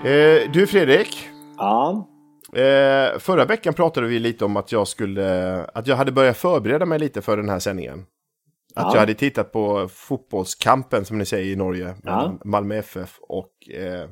Eh, 0.06 0.52
du 0.52 0.68
Fredrik, 0.68 1.28
Ja. 1.58 2.08
eh, 2.56 3.20
förra 3.20 3.46
veckan 3.46 3.74
pratade 3.74 4.08
vi 4.08 4.20
lite 4.20 4.46
om 4.46 4.58
att 4.58 4.72
jag 4.72 4.88
skulle, 4.88 5.64
att 5.66 5.88
jag 5.88 5.96
hade 5.96 6.12
börjat 6.12 6.38
förbereda 6.38 6.86
mig 6.86 7.00
lite 7.00 7.22
för 7.22 7.38
den 7.38 7.50
här 7.50 7.60
sändningen. 7.60 8.00
Att 8.76 8.84
Ja. 8.86 8.92
jag 8.94 9.00
hade 9.00 9.14
tittat 9.14 9.52
på 9.52 9.88
fotbollskampen 9.94 11.06
som 11.06 11.18
ni 11.18 11.26
säger 11.26 11.52
i 11.54 11.56
Norge, 11.56 11.96
Ja. 12.04 12.34
Malmö 12.46 12.76
FF 12.76 13.20
och 13.22 13.52
eh, 13.74 14.10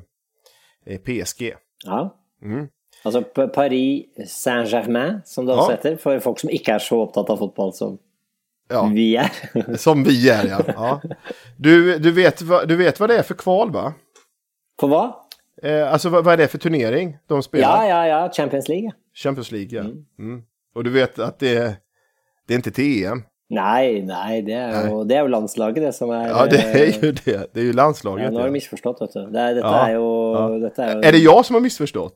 eh, 0.86 0.98
PSG. 1.00 1.54
ja. 1.84 2.16
Mm. 2.42 2.68
Altså 3.04 3.22
P- 3.22 3.48
Paris 3.48 4.04
Saint-Germain, 4.28 5.20
som 5.24 5.46
det 5.46 5.52
Ja. 5.52 5.70
heter, 5.70 5.96
for 5.96 6.18
folk 6.18 6.38
som 6.40 6.50
ikke 6.50 6.72
er 6.74 6.78
så 6.78 7.00
opptatt 7.00 7.30
av 7.30 7.36
fotball 7.36 7.72
som 7.72 7.98
Ja, 8.68 8.86
vi 8.94 9.14
er. 9.16 9.30
som 9.76 10.04
vi 10.04 10.30
är 10.30 10.46
ja. 10.48 10.60
ja. 10.66 11.00
Du, 11.58 11.98
du, 11.98 12.10
vet, 12.10 12.42
vad- 12.42 12.68
du 12.68 12.76
vet 12.76 13.00
vad 13.00 13.10
det 13.10 13.16
är 13.18 13.22
för 13.22 13.34
kval 13.34 13.70
va? 13.72 13.92
For 14.80 14.88
hva? 14.88 15.14
Eh, 15.62 15.92
alltså 15.92 16.08
vad, 16.08 16.24
vad 16.24 16.32
är 16.34 16.36
det 16.38 16.48
för 16.48 16.58
turnering 16.58 17.16
de 17.26 17.42
spelar? 17.42 17.84
Ja, 17.84 17.88
ja, 17.88 18.06
ja. 18.06 18.30
Champions 18.32 18.68
League. 18.68 18.90
Champions 19.14 19.52
League 19.52 19.68
ja. 19.78 19.80
Mm. 20.18 20.42
Och 20.74 20.84
du 20.84 20.90
vet 20.90 21.18
att 21.18 21.38
det, 21.38 21.76
det 22.48 22.54
är 22.54 22.56
inte 22.56 22.70
till 22.70 23.04
EM. 23.04 23.22
Nei, 23.50 24.02
nei, 24.06 24.42
det 24.46 24.54
er 24.54 24.84
jo, 24.86 25.00
det 25.04 25.16
er 25.16 25.24
jo 25.24 25.30
landslaget, 25.32 25.82
det 25.82 25.88
som 25.94 26.10
er 26.14 26.28
Ja, 26.28 26.44
det 26.46 26.60
är 26.62 26.76
eh, 26.86 27.04
ju 27.04 27.12
det. 27.12 27.54
Det 27.54 27.60
är 27.60 27.64
ju 27.64 27.70
ja, 27.70 27.76
landslaget. 27.76 28.32
Nå 28.32 28.38
har 28.38 28.44
du 28.46 28.48
Ja. 28.48 28.52
misforstått, 28.52 29.00
vet 29.00 29.12
du. 29.14 29.20
Det 29.32 29.46
dette 29.54 29.66
Ja, 29.66 29.88
er 29.88 29.94
jo, 29.94 30.34
ja. 30.34 30.44
dette 30.68 30.82
er 30.82 30.92
jo 30.92 31.00
Är 31.08 31.12
det 31.12 31.18
jag 31.18 31.44
som 31.46 31.54
har 31.54 31.60
missförstått? 31.60 32.14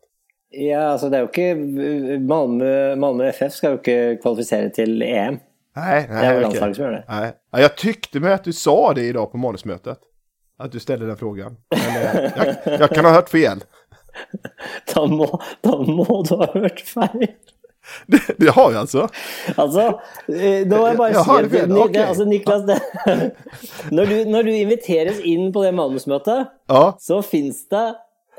Ja, 0.50 0.80
altså 0.92 1.08
det 1.10 1.16
er 1.18 1.20
jo 1.20 1.26
ikke 1.26 2.18
Malmö, 2.18 2.94
Malmö 2.96 3.28
FF 3.32 3.52
skal 3.52 3.70
jo 3.74 3.76
ikke 3.82 4.18
kvalifisere 4.22 4.68
til 4.70 5.02
EM. 5.02 5.40
Nej, 5.76 6.00
Det 6.06 6.10
nej. 6.10 6.24
jo 6.24 6.30
okej. 6.30 6.42
landslaget 6.42 6.76
som 6.76 6.84
gjør 6.84 6.92
det. 6.92 7.04
nej. 7.08 7.32
Ja, 7.52 7.60
jag 7.60 7.76
tyckte 7.76 8.20
mig 8.20 8.32
att 8.32 8.44
du 8.44 8.52
sa 8.52 8.92
det 8.94 9.02
idag 9.02 9.32
på 9.32 9.36
manusmötet. 9.38 9.98
Att 10.58 10.72
du 10.72 10.80
ställde 10.80 11.06
den 11.06 11.16
frågan. 11.16 11.56
Eh, 11.76 12.14
jag, 12.36 12.80
jag 12.80 12.90
kan 12.90 13.04
ha 13.04 13.12
hört 13.12 13.28
fel. 13.28 13.58
Da 14.94 15.06
må, 15.06 15.26
da 15.60 15.78
må 15.82 16.22
du 16.28 16.34
ha 16.38 16.46
hørt 16.54 16.80
feil. 16.86 17.26
Det, 18.06 18.20
det 18.38 18.52
har 18.56 18.70
jeg 18.72 18.78
altså. 18.80 19.08
Altså, 19.60 19.82
eh, 20.30 20.62
si 21.12 21.30
har 21.30 21.42
at 21.42 21.50
du 21.50 21.56
det? 21.58 21.66
Ni- 21.68 21.80
Ok. 21.82 21.92
det, 21.92 22.04
altså, 22.04 22.24
Niklas, 22.24 22.62
det, 22.68 22.78
når, 23.96 24.04
du, 24.12 24.14
når 24.30 24.42
du 24.46 24.52
inviteres 24.54 25.18
inn 25.20 25.50
på 25.52 25.64
det 25.66 25.74
manusmøtet, 25.76 26.46
Ja, 26.70 26.84
så 27.02 27.18
fins 27.26 27.64
det 27.74 27.82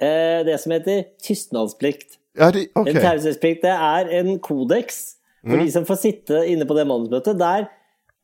eh, 0.02 0.40
det 0.48 0.56
som 0.64 0.72
heter 0.74 1.04
tystnadsplikt. 1.22 2.18
ja 2.40 2.50
det, 2.56 2.66
En 2.76 2.82
okej. 2.88 3.02
taushetsplikt 3.04 3.62
det 3.68 3.76
er 3.76 4.10
en 4.22 4.40
kodeks 4.40 5.04
for 5.46 5.54
Mm. 5.60 5.66
de 5.66 5.72
som 5.72 5.86
får 5.86 5.96
sitte 6.02 6.40
inne 6.50 6.66
på 6.66 6.74
det 6.74 6.88
manusmøtet. 6.90 7.38
Der, 7.38 7.68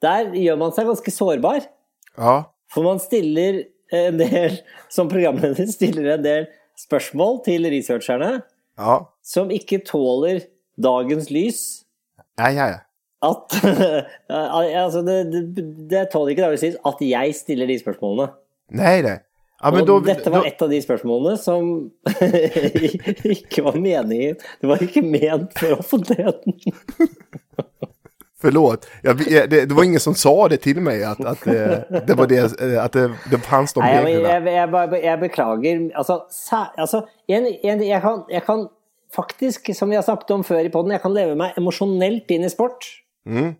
der 0.02 0.32
gjør 0.34 0.56
man 0.58 0.72
seg 0.74 0.88
ganske 0.90 1.12
sårbar. 1.14 1.68
Ja, 2.18 2.40
For 2.74 2.82
man 2.88 2.98
stiller 3.04 3.60
en 3.92 4.20
del, 4.20 4.58
som 4.90 5.10
programleder, 5.12 5.68
stiller 5.72 6.14
en 6.16 6.26
del 6.26 6.48
spørsmål 6.80 7.42
til 7.46 7.68
researcherne 7.72 8.32
ja. 8.80 9.00
som 9.24 9.52
ikke 9.54 9.82
tåler 9.88 10.46
dagens 10.82 11.30
lys. 11.34 11.60
Ja, 12.40 12.50
ja, 12.50 12.70
ja. 12.76 12.80
At 13.22 13.54
Altså, 14.82 15.04
det, 15.06 15.18
det, 15.34 15.66
det 15.92 16.08
tåler 16.14 16.34
ikke 16.34 16.48
dagens 16.48 16.64
lys 16.66 16.80
at 16.88 17.04
jeg 17.06 17.36
stiller 17.38 17.70
de 17.70 17.78
spørsmålene. 17.82 18.32
Ja, 19.64 19.72
men 19.72 19.82
Og 19.82 19.88
då, 19.88 20.00
dette 20.00 20.30
var 20.30 20.42
då, 20.42 20.46
et 20.48 20.62
av 20.62 20.70
de 20.70 20.80
spørsmålene 20.82 21.38
som 21.38 21.92
ikke 23.36 23.62
var 23.62 23.76
meningen 23.78 24.40
Det 24.62 24.70
var 24.70 24.82
ikke 24.82 25.04
ment 25.06 25.54
for 25.60 25.76
offentligheten. 25.78 26.56
förlåt. 28.42 28.88
Jag, 29.04 29.18
det, 29.18 29.66
det 29.70 29.74
var 29.74 29.84
ingen 29.84 30.00
som 30.00 30.16
sa 30.16 30.48
det 30.48 30.58
till 30.58 30.82
mig 30.82 31.04
att, 31.04 31.26
att, 31.26 31.48
eh, 31.48 31.54
det 32.08 32.14
var 32.18 32.28
det, 32.28 32.62
eh, 32.62 32.84
att 32.84 32.92
det, 32.94 33.12
det 33.32 33.38
fanns 33.38 33.74
de 33.74 33.84
reglerna. 33.84 34.52
jeg, 34.52 34.70
bare- 34.72 35.02
jeg 35.04 35.20
beklager. 35.20 35.92
Altså, 35.96 36.24
sæ- 36.32 36.72
altså 36.78 37.02
en, 37.28 37.46
en, 37.64 37.84
jeg, 37.88 38.02
kan, 38.02 38.24
jeg 38.30 38.44
kan 38.46 38.68
faktisk, 39.16 39.76
som 39.76 39.90
vi 39.90 39.96
har 39.96 40.04
snakket 40.04 40.32
om 40.32 40.44
før 40.44 40.60
i 40.66 40.70
poden, 40.70 40.92
jeg 40.92 41.02
kan 41.02 41.14
leve 41.14 41.36
meg 41.36 41.52
emosjonelt 41.58 42.32
inn 42.32 42.44
i 42.44 42.50
sport. 42.50 42.86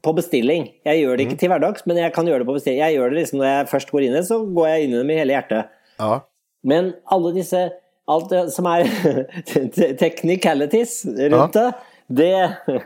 På 0.04 0.14
bestilling. 0.18 0.64
Jeg 0.86 0.98
gjør 1.04 1.18
det 1.18 1.26
ikke 1.28 1.38
til 1.38 1.50
hverdags, 1.52 1.84
men 1.86 1.98
jeg 1.98 2.14
kan 2.16 2.26
gjøre 2.26 2.40
det 2.42 2.48
på 2.48 2.54
bestilling. 2.56 2.80
Jeg 2.82 2.96
gjør 2.96 3.10
det 3.12 3.18
liksom 3.20 3.38
Når 3.40 3.46
jeg 3.46 3.68
først 3.70 3.92
går 3.92 4.00
inn 4.08 4.14
i 4.16 4.18
det, 4.18 4.24
så 4.26 4.40
går 4.56 4.68
jeg 4.72 4.84
inn 4.88 4.94
i 4.96 4.98
det 4.98 5.06
med 5.06 5.20
hele 5.20 5.36
hjertet. 5.36 5.68
Ja, 6.00 6.16
Men 6.64 6.94
alle 7.12 7.34
disse 7.36 7.70
Alt 8.10 8.30
det 8.32 8.40
som 8.52 8.66
te- 9.76 9.94
technicalities 10.00 11.06
rundt 11.06 11.54
det, 11.54 11.68
det 12.10 12.82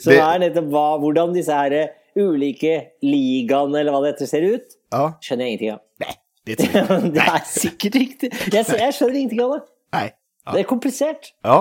Som 0.00 0.12
det- 0.12 0.18
er 0.20 0.38
nettopp 0.44 0.68
hva, 0.72 0.86
hvordan 1.02 1.32
disse 1.34 1.52
her 1.52 1.88
ulike 2.18 2.74
ligaene, 3.02 3.78
eller 3.80 3.92
hva 3.94 4.00
det 4.04 4.12
heter, 4.14 4.26
ser 4.26 4.42
ut, 4.54 4.76
ja. 4.92 5.12
skjønner 5.22 5.44
jeg 5.44 5.52
ingenting 5.52 5.72
av. 5.72 5.80
Nej, 6.00 6.14
det 6.46 6.60
är. 6.60 7.00
Det 7.16 7.22
er 7.24 7.42
sikkert 7.46 7.94
riktig. 7.94 8.30
Jeg, 8.52 8.64
jeg 8.78 8.94
skjønner 8.96 9.14
ingenting 9.20 9.42
av 9.44 9.52
det. 9.56 9.60
Nej. 9.94 10.12
Ja. 10.46 10.52
Det 10.52 10.60
er 10.60 10.68
komplisert. 10.70 11.34
ja. 11.44 11.58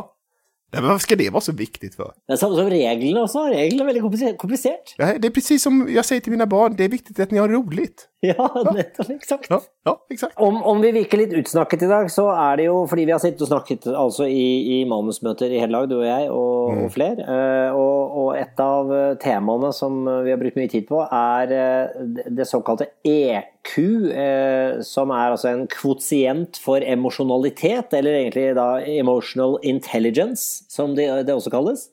Nej, 0.74 0.82
men 0.82 0.90
varför 0.90 1.00
ska 1.04 1.16
det 1.16 1.30
vara 1.30 1.42
så 1.42 1.52
viktigt 1.52 1.96
för? 1.96 2.12
Det 2.28 2.34
er 2.34 2.38
samme 2.38 2.56
som 2.58 2.68
reglene 2.70 3.22
også. 3.24 3.40
Reglene 3.54 3.82
er 3.82 3.86
veldig 3.88 4.02
komplisert. 4.04 4.38
komplisert. 4.38 4.96
Ja, 4.98 5.14
det 5.18 5.28
är 5.28 5.32
precis 5.32 5.64
som 5.64 5.88
jag 5.90 6.06
säger 6.06 6.22
till 6.22 6.32
mina 6.32 6.46
barn, 6.46 6.76
det 6.76 6.84
är 6.84 6.90
viktigt 6.90 7.20
att 7.20 7.32
ni 7.32 7.38
har 7.40 7.48
roligt. 7.50 8.08
Ja, 8.26 8.48
nettopp. 8.74 9.10
Exakt. 9.14 9.46
Ja, 9.52 9.60
ja 9.86 9.92
exakt. 10.10 10.34
Om, 10.42 10.56
om 10.66 10.80
vi 10.82 10.90
virker 10.96 11.20
litt 11.22 11.36
utsnakket 11.38 11.84
i 11.86 11.90
dag, 11.92 12.08
så 12.10 12.24
er 12.34 12.58
det 12.58 12.64
jo 12.66 12.80
fordi 12.90 13.04
vi 13.06 13.14
har 13.14 13.22
sittet 13.22 13.44
og 13.46 13.52
snakket 13.52 13.86
altså 13.94 14.26
i, 14.26 14.48
i 14.74 14.78
manusmøter 14.90 15.52
i 15.54 15.60
hele 15.62 15.78
dag, 15.78 15.90
du 15.92 16.00
og 16.00 16.06
jeg 16.08 16.32
og, 16.34 16.72
og 16.88 16.88
flere. 16.96 17.28
Eh, 17.28 17.78
og, 17.78 18.16
og 18.24 18.32
et 18.40 18.64
av 18.64 18.90
eh, 18.98 19.12
temaene 19.22 19.70
som 19.76 20.00
vi 20.26 20.34
har 20.34 20.40
brukt 20.42 20.58
mye 20.58 20.72
tid 20.72 20.88
på, 20.90 21.04
er 21.06 21.54
eh, 21.54 22.08
det- 22.26 22.48
såkalte 22.50 22.88
EQ, 23.06 23.76
eh, 24.10 24.80
som 24.88 25.14
er 25.14 25.36
altså 25.36 25.52
en 25.52 25.68
kvotient 25.70 26.58
for 26.64 26.82
emosjonalitet, 26.82 27.94
eller 28.00 28.18
egentlig 28.24 28.48
da 28.58 28.72
emotional 28.98 29.60
intelligence, 29.62 30.64
som 30.74 30.98
det, 30.98 31.06
det 31.30 31.38
også 31.38 31.54
kalles 31.54 31.86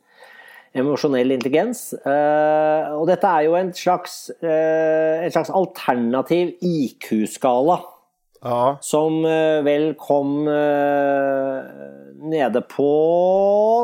emosjonell 0.75 1.35
intelligens. 1.35 1.93
Eh, 1.95 2.93
og 2.99 3.07
dette 3.11 3.31
er 3.31 3.47
jo 3.47 3.57
en 3.59 3.73
slags, 3.77 4.31
eh, 4.43 5.25
en 5.25 5.35
slags 5.35 5.51
alternativ 5.51 6.55
IQ-skala, 6.61 7.81
Ja, 8.45 8.77
som 8.85 9.25
eh, 9.25 9.63
vel 9.65 9.95
kom 9.97 10.45
nede 12.25 12.61
på 12.69 12.89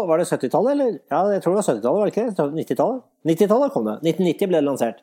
Var 0.07 0.19
det 0.19 0.27
70-tallet, 0.29 0.73
eller? 0.75 0.99
Ja, 1.11 1.23
jeg 1.33 1.41
tror 1.41 1.55
det 1.55 1.63
var 1.63 1.69
70-tallet, 1.75 1.99
var 1.99 2.05
det 2.05 2.13
ikke 2.13 2.27
det? 2.29 2.67
90-tallet? 2.67 3.01
90-tallet 3.31 3.73
kom 3.73 3.85
det. 3.89 3.97
1990 4.05 4.49
ble 4.49 4.61
det 4.61 4.67
lansert. 4.67 5.01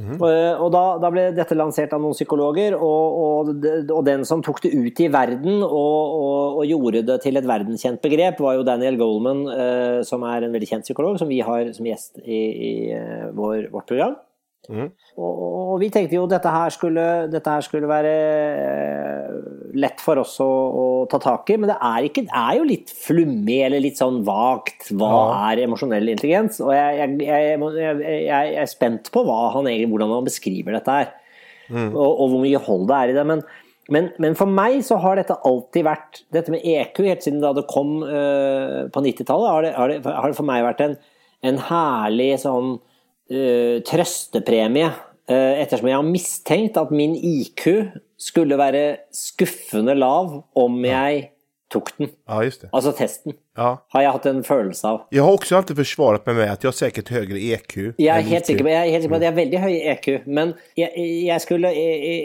Mm-hmm. 0.00 0.16
Mm. 0.16 0.22
Og 0.22 0.30
eh, 0.32 0.72
da, 0.74 0.84
da 1.02 1.10
ble 1.12 1.26
dette 1.36 1.58
lansert 1.58 1.92
av 1.96 2.02
noen 2.02 2.16
psykologer, 2.16 2.76
og, 2.76 3.18
og, 3.24 3.66
og 3.92 4.00
den 4.06 4.24
som 4.28 4.44
tok 4.44 4.62
det 4.64 4.72
ut 4.72 5.02
i 5.04 5.10
verden 5.12 5.60
og, 5.66 6.16
og, 6.16 6.60
og 6.62 6.64
gjorde 6.68 7.04
det 7.10 7.20
til 7.24 7.40
et 7.40 7.48
verdenskjent 7.48 8.00
begrep, 8.04 8.40
var 8.40 8.56
jo 8.58 8.66
Daniel 8.66 8.98
Goldman, 9.00 9.44
eh, 9.52 10.00
som 10.08 10.24
er 10.28 10.46
en 10.46 10.56
veldig 10.56 10.72
kjent 10.72 10.88
psykolog, 10.88 11.20
som 11.20 11.30
vi 11.30 11.42
har 11.44 11.72
som 11.76 11.86
gjest 11.88 12.22
i, 12.24 12.40
i 12.40 12.72
eh, 12.96 13.28
vår, 13.36 13.68
vårt 13.74 13.88
program. 13.90 14.18
Mhm. 14.70 14.90
Og, 15.18 15.38
og 15.74 15.80
vi 15.82 15.88
tenkte 15.90 16.14
jo 16.14 16.28
dette 16.30 16.50
her 16.54 16.70
skulle, 16.70 17.04
dette 17.32 17.50
her 17.50 17.64
skulle 17.66 17.88
være 17.90 18.10
eh, 18.14 19.38
lett 19.82 20.00
for 20.02 20.20
oss 20.22 20.36
å, 20.42 20.46
å 20.46 20.84
ta 21.10 21.18
tak 21.22 21.50
i, 21.50 21.56
men 21.60 21.70
det 21.72 21.76
er, 21.76 22.06
ikke, 22.06 22.24
det 22.28 22.36
er 22.38 22.58
jo 22.60 22.66
litt 22.68 22.92
flummig 22.94 23.56
eller 23.66 23.82
litt 23.82 23.98
sånn 24.00 24.20
vagt. 24.26 24.90
Hva 24.94 25.10
Ja. 25.10 25.22
er 25.52 25.64
emosjonell 25.66 26.08
intelligens? 26.12 26.60
Og 26.64 26.70
jeg, 26.74 27.00
jeg, 27.22 27.26
jeg, 27.50 27.58
må- 27.62 27.72
jeg, 27.76 28.02
jeg 28.28 28.54
er 28.62 28.70
spent 28.70 29.10
på 29.14 29.24
hva 29.26 29.40
han, 29.56 29.66
hvordan 29.90 30.14
han 30.16 30.28
beskriver 30.28 30.78
dette 30.78 30.98
her. 31.00 31.10
Og, 31.70 31.94
og 31.96 32.24
hvor 32.32 32.40
mye 32.42 32.58
hold 32.66 32.86
det 32.90 32.96
er 32.98 33.10
i 33.12 33.16
det. 33.18 33.24
Men, 33.30 33.42
men, 33.94 34.08
men 34.22 34.34
for 34.38 34.50
meg 34.50 34.80
så 34.86 34.96
har 35.02 35.18
dette 35.20 35.36
alltid 35.46 35.84
vært 35.86 36.22
Dette 36.34 36.50
med 36.54 36.62
EQ, 36.66 36.98
helt 37.06 37.22
siden 37.26 37.42
da 37.42 37.52
det 37.54 37.66
kom 37.70 38.00
eh, 38.06 38.86
på 38.90 39.02
90-tallet, 39.06 39.50
har, 39.50 39.62
det- 39.66 39.74
har, 39.78 39.88
det- 39.94 40.14
har 40.18 40.30
det 40.32 40.38
for 40.38 40.46
meg 40.50 40.62
vært 40.66 40.82
en, 40.86 40.96
en 41.46 41.58
herlig 41.70 42.32
sånn 42.42 42.78
eh, 43.30 43.80
trøstepremie. 43.86 44.90
eh, 45.30 45.60
ettersom 45.62 45.86
jeg 45.88 45.96
har 45.96 46.02
mistenkt 46.06 46.76
at 46.76 46.90
min 46.90 47.14
IQ 47.14 47.66
skulle 48.18 48.56
være 48.58 48.96
skuffende 49.14 49.94
lav 49.94 50.42
om 50.58 50.80
jeg 50.84 51.28
tok 51.70 51.92
den. 51.98 52.08
ja 52.28 52.40
just 52.42 52.62
det. 52.62 52.68
Altså 52.74 52.90
testen. 52.98 53.32
Ja. 53.56 53.76
Har 53.94 54.02
jeg 54.02 54.10
hatt 54.10 54.24
en 54.26 54.40
følelse 54.42 54.88
av. 54.88 55.00
Jag 55.14 55.22
har 55.22 55.32
också 55.32 55.56
alltid 55.56 55.76
försvarat 55.76 56.26
mig 56.26 56.34
med 56.34 56.52
att 56.52 56.64
jag 56.64 56.68
har 56.68 56.72
säkert 56.72 57.08
högre 57.08 57.38
EQ. 57.38 57.76
Jeg 57.98 58.08
er 58.08 58.18
än 58.18 58.24
helt 58.24 58.42
IQ. 58.42 58.46
sikker 58.46 58.64
på, 58.64 58.70
jeg 58.70 58.88
er 58.88 58.90
helt 58.90 59.02
sikker 59.04 59.14
på 59.14 59.16
at 59.16 59.22
jeg 59.22 59.30
har 59.30 59.36
veldig 59.36 59.60
høy 59.60 59.76
EQ, 59.92 60.26
men 60.26 60.54
jeg, 60.76 60.90
jeg 61.26 61.40
skulle 61.40 61.70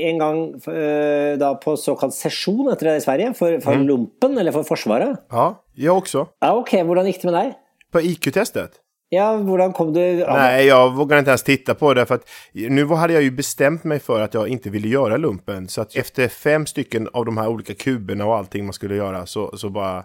en 0.10 0.18
gang 0.20 0.40
øh, 0.68 1.38
da 1.40 1.54
på 1.62 1.76
såkalt 1.78 2.14
sesjon 2.18 2.72
etter 2.74 2.90
det 2.90 2.96
i 2.98 3.06
Sverige, 3.06 3.34
for, 3.38 3.60
for 3.62 3.76
Lumpen, 3.78 4.38
eller 4.38 4.52
for 4.52 4.64
Forsvaret. 4.64 5.18
Ja, 5.32 5.52
jag 5.78 5.98
också. 5.98 6.26
Ja, 6.42 6.56
ok, 6.58 6.74
hvordan 6.82 7.06
gikk 7.06 7.22
det 7.22 7.32
med 7.32 7.38
deg? 7.44 7.54
På 7.94 8.02
IQ-testet? 8.02 8.82
Ja, 9.10 9.38
hvordan 9.38 9.74
kom 9.74 9.94
du 9.94 10.24
av? 10.24 10.34
Nej, 10.38 10.66
jag 10.66 10.96
vågar 10.96 11.20
inte 11.20 11.30
ens 11.32 11.44
titta 11.44 11.76
på 11.76 11.94
det 11.94 12.06
för 12.06 12.16
att 12.16 12.30
nu 12.54 12.86
hade 12.86 13.14
jag 13.14 13.24
ju 13.24 13.32
bestämt 13.32 13.84
mig 13.84 14.00
för 14.00 14.22
att 14.22 14.34
jag 14.34 14.48
inte 14.48 14.70
ville 14.70 14.88
göra 14.88 15.18
lumpen. 15.18 15.68
Så 15.68 15.82
att 15.82 15.96
efter 15.96 16.28
fem 16.28 16.66
stycken 16.66 17.10
av 17.14 17.26
de 17.26 17.38
här 17.38 17.48
olika 17.48 17.74
kuberna 17.74 18.26
och 18.26 18.36
allting 18.36 18.66
man 18.66 18.74
skulle 18.74 18.96
göra 18.96 19.26
så, 19.26 19.58
så 19.58 19.70
bara 19.70 20.04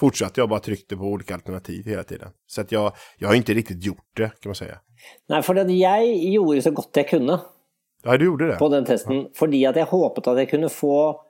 fortsatte 0.00 0.40
jag 0.40 0.48
bara 0.48 0.60
tryckte 0.60 0.96
på 0.96 1.04
olika 1.04 1.34
alternativ 1.34 1.84
hela 1.86 2.02
tiden. 2.02 2.28
Så 2.46 2.60
att 2.60 2.72
jag, 2.72 2.92
jag 3.18 3.28
har 3.28 3.34
inte 3.34 3.52
riktigt 3.54 3.84
gjort 3.84 4.06
det 4.16 4.30
kan 4.40 4.48
man 4.50 4.54
säga. 4.54 4.78
Nei, 5.28 5.42
for 5.42 5.58
at 5.58 5.68
jeg 5.70 6.16
gjorde 6.32 6.62
så 6.62 6.70
godt 6.70 6.96
jeg 6.96 7.08
kunne 7.10 7.38
Ja, 8.04 8.16
du 8.16 8.24
gjorde 8.24 8.46
det? 8.46 8.56
på 8.58 8.68
den 8.68 8.84
testen, 8.84 9.26
fordi 9.34 9.64
at 9.66 9.76
jeg 9.76 9.84
håpet 9.90 10.26
at 10.26 10.38
jeg 10.38 10.50
kunne 10.50 10.68
få 10.68 11.20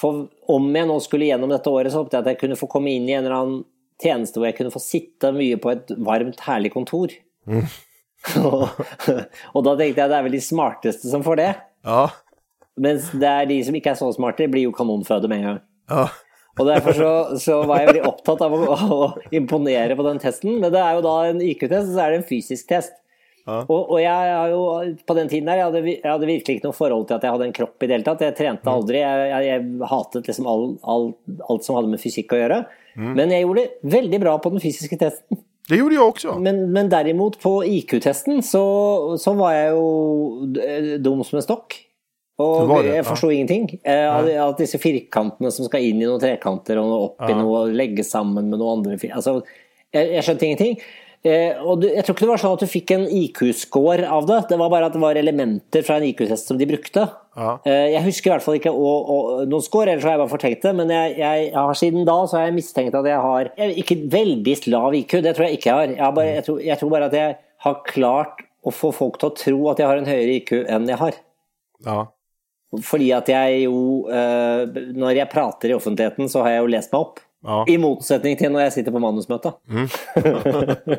For 0.00 0.28
om 0.48 0.68
jeg 0.76 0.86
nå 0.86 1.00
skulle 1.00 1.26
gjennom 1.26 1.50
dette 1.50 1.70
året, 1.70 1.90
så 1.92 1.98
håpet 1.98 2.12
jeg 2.14 2.20
at 2.22 2.26
jeg 2.32 2.38
kunne 2.38 2.56
få 2.56 2.66
komme 2.70 2.90
inn 2.94 3.08
i 3.08 3.12
en 3.16 3.24
eller 3.24 3.34
annen 3.36 3.64
tjeneste 4.02 4.40
hvor 4.40 4.48
jeg 4.48 4.58
kunne 4.58 4.74
få 4.74 4.82
sitte 4.82 5.32
mye 5.34 5.58
på 5.60 5.72
et 5.72 5.92
varmt, 6.06 6.40
herlig 6.46 6.72
kontor. 6.74 7.14
og, 7.48 8.62
og 9.54 9.66
da 9.66 9.74
tenkte 9.78 10.02
jeg 10.02 10.12
det 10.12 10.18
er 10.18 10.24
vel 10.26 10.38
de 10.38 10.44
smarteste 10.44 11.10
som 11.10 11.26
får 11.26 11.42
det. 11.42 11.50
Ja. 11.88 12.06
Mens 12.78 13.10
det 13.14 13.28
er 13.28 13.50
de 13.50 13.58
som 13.66 13.76
ikke 13.76 13.92
er 13.94 13.98
så 13.98 14.10
smarte, 14.14 14.48
blir 14.50 14.68
jo 14.68 14.74
kanonføde 14.76 15.30
med 15.30 15.42
en 15.42 15.48
gang. 15.50 15.60
Ja. 15.90 16.06
Og 16.58 16.66
derfor 16.66 16.94
så, 16.96 17.10
så 17.38 17.58
var 17.70 17.82
jeg 17.82 17.92
veldig 17.92 18.06
opptatt 18.08 18.40
av 18.42 18.54
å, 18.54 18.62
å 18.74 19.10
imponere 19.34 19.94
på 19.98 20.06
den 20.06 20.18
testen. 20.22 20.58
Men 20.58 20.72
det 20.74 20.80
er 20.82 20.96
jo 20.98 21.04
da 21.06 21.18
en 21.28 21.42
IQ-test, 21.44 21.92
og 21.92 21.94
så 21.94 22.02
er 22.04 22.14
det 22.14 22.22
en 22.22 22.26
fysisk 22.28 22.70
test. 22.70 22.96
Ja. 23.48 23.62
Og, 23.62 23.94
og 23.94 24.00
jeg 24.02 24.12
har 24.12 24.50
jo 24.52 24.64
på 25.08 25.14
den 25.16 25.30
tiden 25.30 25.48
der, 25.48 25.62
jeg 25.62 25.68
hadde, 25.70 25.82
jeg 25.94 26.04
hadde 26.04 26.28
virkelig 26.28 26.58
ikke 26.58 26.68
noe 26.68 26.76
forhold 26.76 27.06
til 27.08 27.16
at 27.16 27.22
jeg 27.24 27.32
hadde 27.32 27.46
en 27.48 27.54
kropp 27.56 27.80
i 27.80 27.88
det 27.88 27.96
hele 27.96 28.08
tatt. 28.08 28.24
Jeg 28.26 28.36
trente 28.36 28.74
aldri. 28.74 29.00
Jeg, 29.00 29.30
jeg, 29.30 29.46
jeg 29.48 29.88
hatet 29.92 30.28
liksom 30.28 30.50
all, 30.50 30.66
all, 30.82 31.08
alt 31.48 31.64
som 31.64 31.78
hadde 31.78 31.92
med 31.94 32.02
fysikk 32.02 32.34
å 32.34 32.42
gjøre. 32.42 32.60
Men 32.98 33.30
jeg 33.30 33.44
gjorde 33.46 33.66
veldig 33.82 34.20
bra 34.20 34.36
på 34.42 34.50
den 34.50 34.60
fysiske 34.62 34.98
testen. 34.98 35.38
Det 35.68 35.76
gjorde 35.76 35.94
jag 35.98 36.08
också. 36.08 36.38
Men, 36.40 36.72
men 36.72 36.88
derimot 36.88 37.36
på 37.42 37.58
IQ-testen 37.64 38.42
så, 38.42 38.62
så 39.20 39.34
var 39.36 39.52
jeg 39.52 39.74
jo 39.76 40.46
d- 40.56 40.96
dum 41.04 41.20
som 41.28 41.38
en 41.38 41.44
Og 42.40 42.68
var 42.70 42.82
det, 42.86 42.94
jeg 42.94 43.04
ja. 43.04 43.08
ingenting. 43.34 43.66
Eh, 43.84 44.06
av, 44.08 44.28
av 44.46 44.54
disse 44.56 44.78
firkantene 44.80 45.50
som 45.52 45.66
skal 45.68 45.82
inn 45.84 46.00
i 46.00 46.06
noen 46.06 46.22
trekanter 46.22 46.78
og 46.80 46.86
noe 46.88 47.02
opp 47.10 47.26
i 47.26 47.32
Ja. 47.34 47.36
noe 47.42 47.64
og 47.66 47.74
legges 47.76 48.10
sammen 48.14 48.48
med 48.48 48.62
fir- 49.02 49.12
Altså, 49.18 49.42
jeg, 49.92 50.12
jeg 50.14 50.24
skjønte 50.24 50.46
ingenting. 50.48 50.78
Eh, 51.26 51.58
og 51.66 51.80
du, 51.82 51.88
jeg 51.90 52.04
tror 52.06 52.14
ikke 52.14 52.24
det 52.28 52.30
var 52.30 52.40
sånn 52.44 52.54
at 52.54 52.62
du 52.62 52.70
fikk 52.70 52.92
en 52.94 53.06
IQ-score 53.10 54.06
av 54.08 54.26
det. 54.30 54.40
Det 54.52 54.58
var 54.60 54.70
bare 54.70 54.86
at 54.88 54.94
det 54.94 55.02
var 55.02 55.18
elementer 55.18 55.82
fra 55.84 55.96
en 55.98 56.06
IQ-test 56.06 56.46
som 56.48 56.56
de 56.60 56.68
brukte. 56.70 57.08
Ja. 57.38 57.52
Eh, 57.68 57.92
Jeg 57.94 58.02
husker 58.08 58.30
i 58.30 58.34
hvert 58.34 58.44
fall 58.44 58.58
ikke 58.58 58.72
å, 58.74 58.90
å, 58.98 59.18
noen 59.46 59.64
score, 59.64 59.92
ellers 59.92 60.06
har 60.06 60.16
jeg 60.16 60.22
bare 60.24 60.32
fortenkt 60.32 60.66
det. 60.66 60.74
Men 60.80 60.92
jeg, 60.92 61.14
jeg, 61.20 61.46
jeg 61.52 61.56
har 61.58 61.78
siden 61.78 62.08
da 62.08 62.18
så 62.26 62.40
har 62.40 62.48
jeg 62.48 62.58
mistenkt 62.58 62.98
at 62.98 63.08
jeg 63.08 63.22
har 63.24 63.52
jeg, 63.52 63.76
Ikke 63.84 63.98
veldig 64.10 64.56
lav 64.72 64.98
IQ, 64.98 65.18
det 65.24 65.36
tror 65.36 65.46
jeg 65.46 65.60
ikke 65.60 65.70
jeg 65.70 65.78
har. 65.78 65.94
Jeg, 65.94 66.02
har 66.02 66.14
bare, 66.18 66.34
jeg, 66.40 66.46
tror, 66.48 66.60
jeg 66.66 66.82
tror 66.82 66.94
bare 66.96 67.10
at 67.10 67.18
jeg 67.18 67.38
har 67.68 67.80
klart 67.86 68.44
å 68.66 68.74
få 68.74 68.92
folk 68.94 69.18
til 69.20 69.30
å 69.30 69.36
tro 69.38 69.58
at 69.72 69.80
jeg 69.80 69.90
har 69.90 70.00
en 70.00 70.10
høyere 70.10 70.38
IQ 70.40 70.54
enn 70.64 70.90
jeg 70.90 71.00
har. 71.00 71.20
Ja. 71.86 71.98
Fordi 72.84 73.06
at 73.16 73.30
jeg 73.32 73.62
jo 73.62 73.78
eh, 74.12 74.66
Når 74.92 75.20
jeg 75.22 75.30
prater 75.32 75.70
i 75.70 75.76
offentligheten, 75.76 76.26
så 76.28 76.42
har 76.44 76.56
jeg 76.56 76.64
jo 76.66 76.72
lest 76.74 76.92
meg 76.92 77.06
opp. 77.06 77.22
Ja. 77.46 77.60
I 77.70 77.76
motsetning 77.78 78.34
til 78.40 78.50
når 78.50 78.64
jeg 78.66 78.72
sitter 78.78 78.94
på 78.94 79.02
manusmøte. 79.02 79.52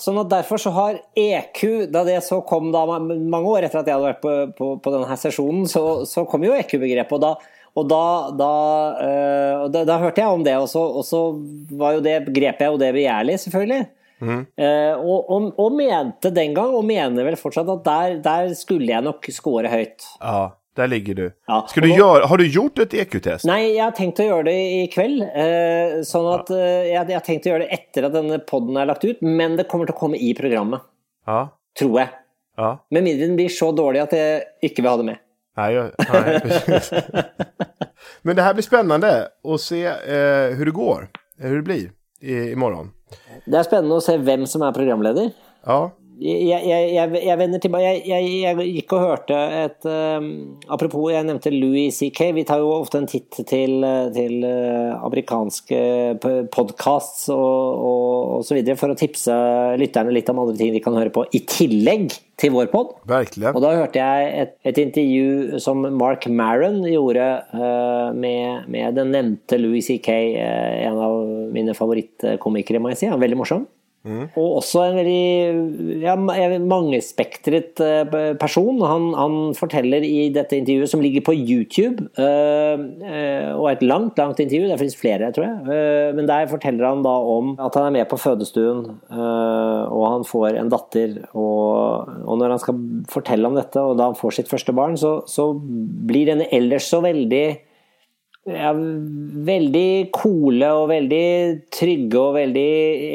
sånn 0.00 0.20
at 0.22 0.30
derfor 0.32 0.60
så 0.62 0.70
har 0.74 0.98
EQ, 1.18 1.60
da 1.92 2.04
det 2.08 2.18
så 2.26 2.40
kom 2.48 2.70
ma- 2.72 2.98
mange 3.02 3.50
år 3.52 3.66
etter 3.66 3.82
at 3.82 3.88
jeg 3.90 3.96
hadde 3.98 4.08
vært 4.08 4.22
på, 4.24 4.32
på, 4.58 4.66
på 4.84 4.92
denne 4.94 5.08
her 5.10 5.20
sesjonen, 5.20 5.64
så, 5.68 5.82
så 6.08 6.24
kom 6.30 6.46
jo 6.46 6.56
EQ-begrepet. 6.56 7.14
Og, 7.18 7.20
da, 7.20 7.32
og 7.78 7.84
da, 7.90 8.02
da, 8.40 8.50
eh, 9.04 9.54
og 9.66 9.70
da, 9.74 9.84
da 9.88 9.98
hørte 10.02 10.22
jeg 10.24 10.34
om 10.38 10.44
det, 10.46 10.56
og 10.60 10.68
så, 10.72 10.82
og 11.00 11.04
så 11.06 11.20
var 11.78 11.90
jo 11.98 12.04
det, 12.08 12.16
grep 12.34 12.58
jeg 12.64 12.72
jo 12.72 12.80
det 12.80 12.90
begjærlig, 12.96 13.36
selvfølgelig. 13.44 13.82
Eh, 14.18 14.94
og, 14.98 15.28
og, 15.30 15.52
og 15.62 15.74
mente 15.78 16.32
den 16.34 16.54
gang, 16.56 16.72
og 16.74 16.82
mener 16.88 17.22
vel 17.28 17.36
fortsatt, 17.38 17.68
at 17.76 17.84
der, 17.86 18.16
der 18.24 18.48
skulle 18.58 18.88
jeg 18.90 19.04
nok 19.06 19.28
score 19.36 19.68
høyt. 19.70 20.00
ja, 20.24 20.48
där 20.78 20.88
ligger 20.88 21.14
du. 21.14 21.26
Ja. 21.46 21.66
Ska 21.68 21.80
du 21.84 21.90
Och- 21.92 21.98
göra, 21.98 22.26
har 22.26 22.36
du 22.40 22.46
gjort 22.48 22.78
ett 22.78 22.94
EQ-test? 22.94 23.44
Har 23.48 23.90
tenkt 23.96 24.20
å 24.22 24.26
gjøre 24.28 24.44
det 24.48 24.54
i 24.54 24.86
kveld. 24.92 25.22
Eh, 25.22 25.98
sånn 26.06 26.28
at 26.34 26.50
eh, 26.54 26.88
jeg, 26.92 27.08
jeg 27.10 27.18
har 27.18 27.26
tenkt 27.26 27.46
å 27.46 27.52
gjøre 27.52 27.66
det 27.66 27.72
etter 27.78 28.06
at 28.08 28.14
denne 28.14 28.38
podden 28.48 28.76
er 28.80 28.86
lagt 28.90 29.04
ut, 29.04 29.20
men 29.22 29.56
det 29.58 29.66
kommer 29.70 29.90
å 29.90 29.96
komme 29.98 30.16
i 30.22 30.30
programmet. 30.38 30.80
Ja. 31.26 31.48
Tror 31.78 31.98
jeg. 32.00 32.08
Ja. 32.58 32.70
Med 32.90 33.04
mindre 33.06 33.26
den 33.28 33.36
blir 33.38 33.48
så 33.54 33.72
dårlig 33.76 34.00
at 34.06 34.12
jeg 34.16 34.42
ikke 34.70 34.82
vil 34.82 34.90
ha 34.90 34.96
det 35.02 35.08
med. 35.12 35.18
Nej, 35.58 35.74
jag, 35.74 35.90
nej 36.12 36.40
precis. 36.46 36.92
Men 38.22 38.36
det 38.36 38.42
här 38.42 38.54
blir 38.54 38.62
spännande 38.62 39.28
att 39.44 39.60
se 39.60 39.84
eh, 39.86 40.54
hur 40.56 40.64
det 40.64 40.70
går. 40.70 41.08
eh, 41.40 41.48
Hur 41.48 41.56
det 41.56 41.62
blir 41.62 41.90
i, 42.20 42.50
imorgon. 42.52 42.90
Det 43.46 43.56
er 43.58 43.62
spennende 43.66 43.96
å 43.98 44.02
se 44.04 44.16
hvem 44.18 44.46
som 44.46 44.62
er 44.66 44.72
programleder. 44.76 45.30
Ja. 45.66 45.90
Jeg, 46.18 46.66
jeg, 46.66 46.86
jeg, 46.96 47.20
jeg 47.28 47.38
vender 47.38 47.60
tilbake 47.62 47.90
jeg, 48.08 48.54
gikk 48.74 48.94
og 48.96 49.04
hørte 49.04 49.36
et 49.60 49.86
eh, 49.86 50.28
Apropos, 50.74 51.12
jeg 51.12 51.26
nevnte 51.28 51.52
Louis 51.54 51.94
C.K. 51.94 52.32
Vi 52.34 52.44
tar 52.48 52.62
jo 52.62 52.72
ofte 52.74 52.98
en 52.98 53.06
titt 53.10 53.38
til, 53.46 53.78
eh, 53.86 54.08
til 54.14 54.42
eh, 54.46 54.96
amerikanske 54.98 55.80
podkasts 56.54 57.28
og, 57.34 57.38
og, 57.38 58.14
og 58.38 58.46
så 58.48 58.58
videre 58.58 58.78
for 58.80 58.90
å 58.90 58.98
tipse 58.98 59.34
lytterne 59.78 60.14
litt 60.14 60.30
om 60.32 60.42
andre 60.42 60.58
ting 60.58 60.74
de 60.74 60.82
kan 60.82 60.98
høre 60.98 61.14
på 61.14 61.28
i 61.30 61.44
tillegg 61.46 62.18
til 62.38 62.54
vår 62.54 62.68
pod. 62.72 62.92
Verkligen. 63.08 63.54
Og 63.54 63.62
da 63.64 63.72
hørte 63.78 64.02
jeg 64.02 64.28
et, 64.42 64.54
et 64.70 64.78
intervju 64.82 65.58
som 65.62 65.82
Mark 65.98 66.28
Maron 66.30 66.80
gjorde 66.86 67.26
eh, 67.54 68.10
med, 68.14 68.68
med 68.70 68.98
den 68.98 69.14
nevnte 69.14 69.58
Louis 69.60 69.86
C.K., 69.86 70.14
eh, 70.38 70.86
en 70.88 71.00
av 71.02 71.18
mine 71.54 71.74
favorittkomikere, 71.78 72.82
må 72.82 72.94
jeg 72.94 73.02
si. 73.02 73.10
Han 73.10 73.18
er 73.18 73.26
veldig 73.26 73.42
morsom. 73.42 73.66
Og 74.06 74.60
også 74.60 74.84
en 74.86 74.96
veldig 74.96 75.98
ja, 76.00 76.14
mangespektret 76.16 77.82
eh, 77.82 78.14
person. 78.40 78.78
Han, 78.86 79.08
han 79.18 79.36
forteller 79.58 80.04
i 80.06 80.28
dette 80.34 80.56
intervjuet, 80.56 80.90
som 80.92 81.02
ligger 81.02 81.24
på 81.26 81.34
YouTube, 81.34 82.06
øh, 82.16 82.78
øh, 82.78 83.50
og 83.58 83.66
et 83.72 83.82
langt, 83.82 84.18
langt 84.18 84.40
intervju, 84.40 84.70
det 84.70 84.78
finnes 84.80 84.96
flere, 84.96 85.32
tror 85.34 85.48
jeg, 85.48 85.74
øh, 85.74 86.16
men 86.16 86.30
der 86.30 86.48
forteller 86.50 86.88
han 86.88 87.04
da 87.04 87.14
om 87.36 87.54
at 87.58 87.74
han 87.74 87.88
er 87.88 87.96
med 87.98 88.08
på 88.08 88.20
fødestuen, 88.22 88.84
eh, 89.10 89.84
og 89.92 90.04
han 90.14 90.26
får 90.28 90.56
en 90.56 90.72
datter, 90.72 91.18
og, 91.34 92.08
og 92.24 92.38
når 92.38 92.54
han 92.54 92.64
skal 92.64 92.82
fortelle 93.12 93.50
om 93.50 93.58
dette, 93.58 93.82
og 93.82 93.98
da 93.98 94.12
han 94.12 94.18
får 94.18 94.38
sitt 94.38 94.52
første 94.52 94.72
barn, 94.72 94.96
så, 94.96 95.18
så 95.28 95.50
blir 95.58 96.30
denne 96.30 96.48
ellers 96.54 96.88
så 96.88 97.02
veldig 97.04 97.46
ja, 98.48 98.72
veldig 99.48 99.90
coole 100.14 100.70
og 100.76 100.88
veldig 100.90 101.26
trygge 101.74 102.20
og 102.20 102.36
veldig 102.38 102.70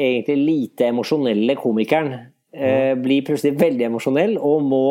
egentlig 0.08 0.38
lite 0.40 0.88
emosjonelle 0.92 1.56
komikeren 1.60 2.14
eh, 2.54 2.94
blir 2.98 3.24
plutselig 3.26 3.58
veldig 3.60 3.88
emosjonell 3.88 4.36
og 4.38 4.66
må, 4.66 4.88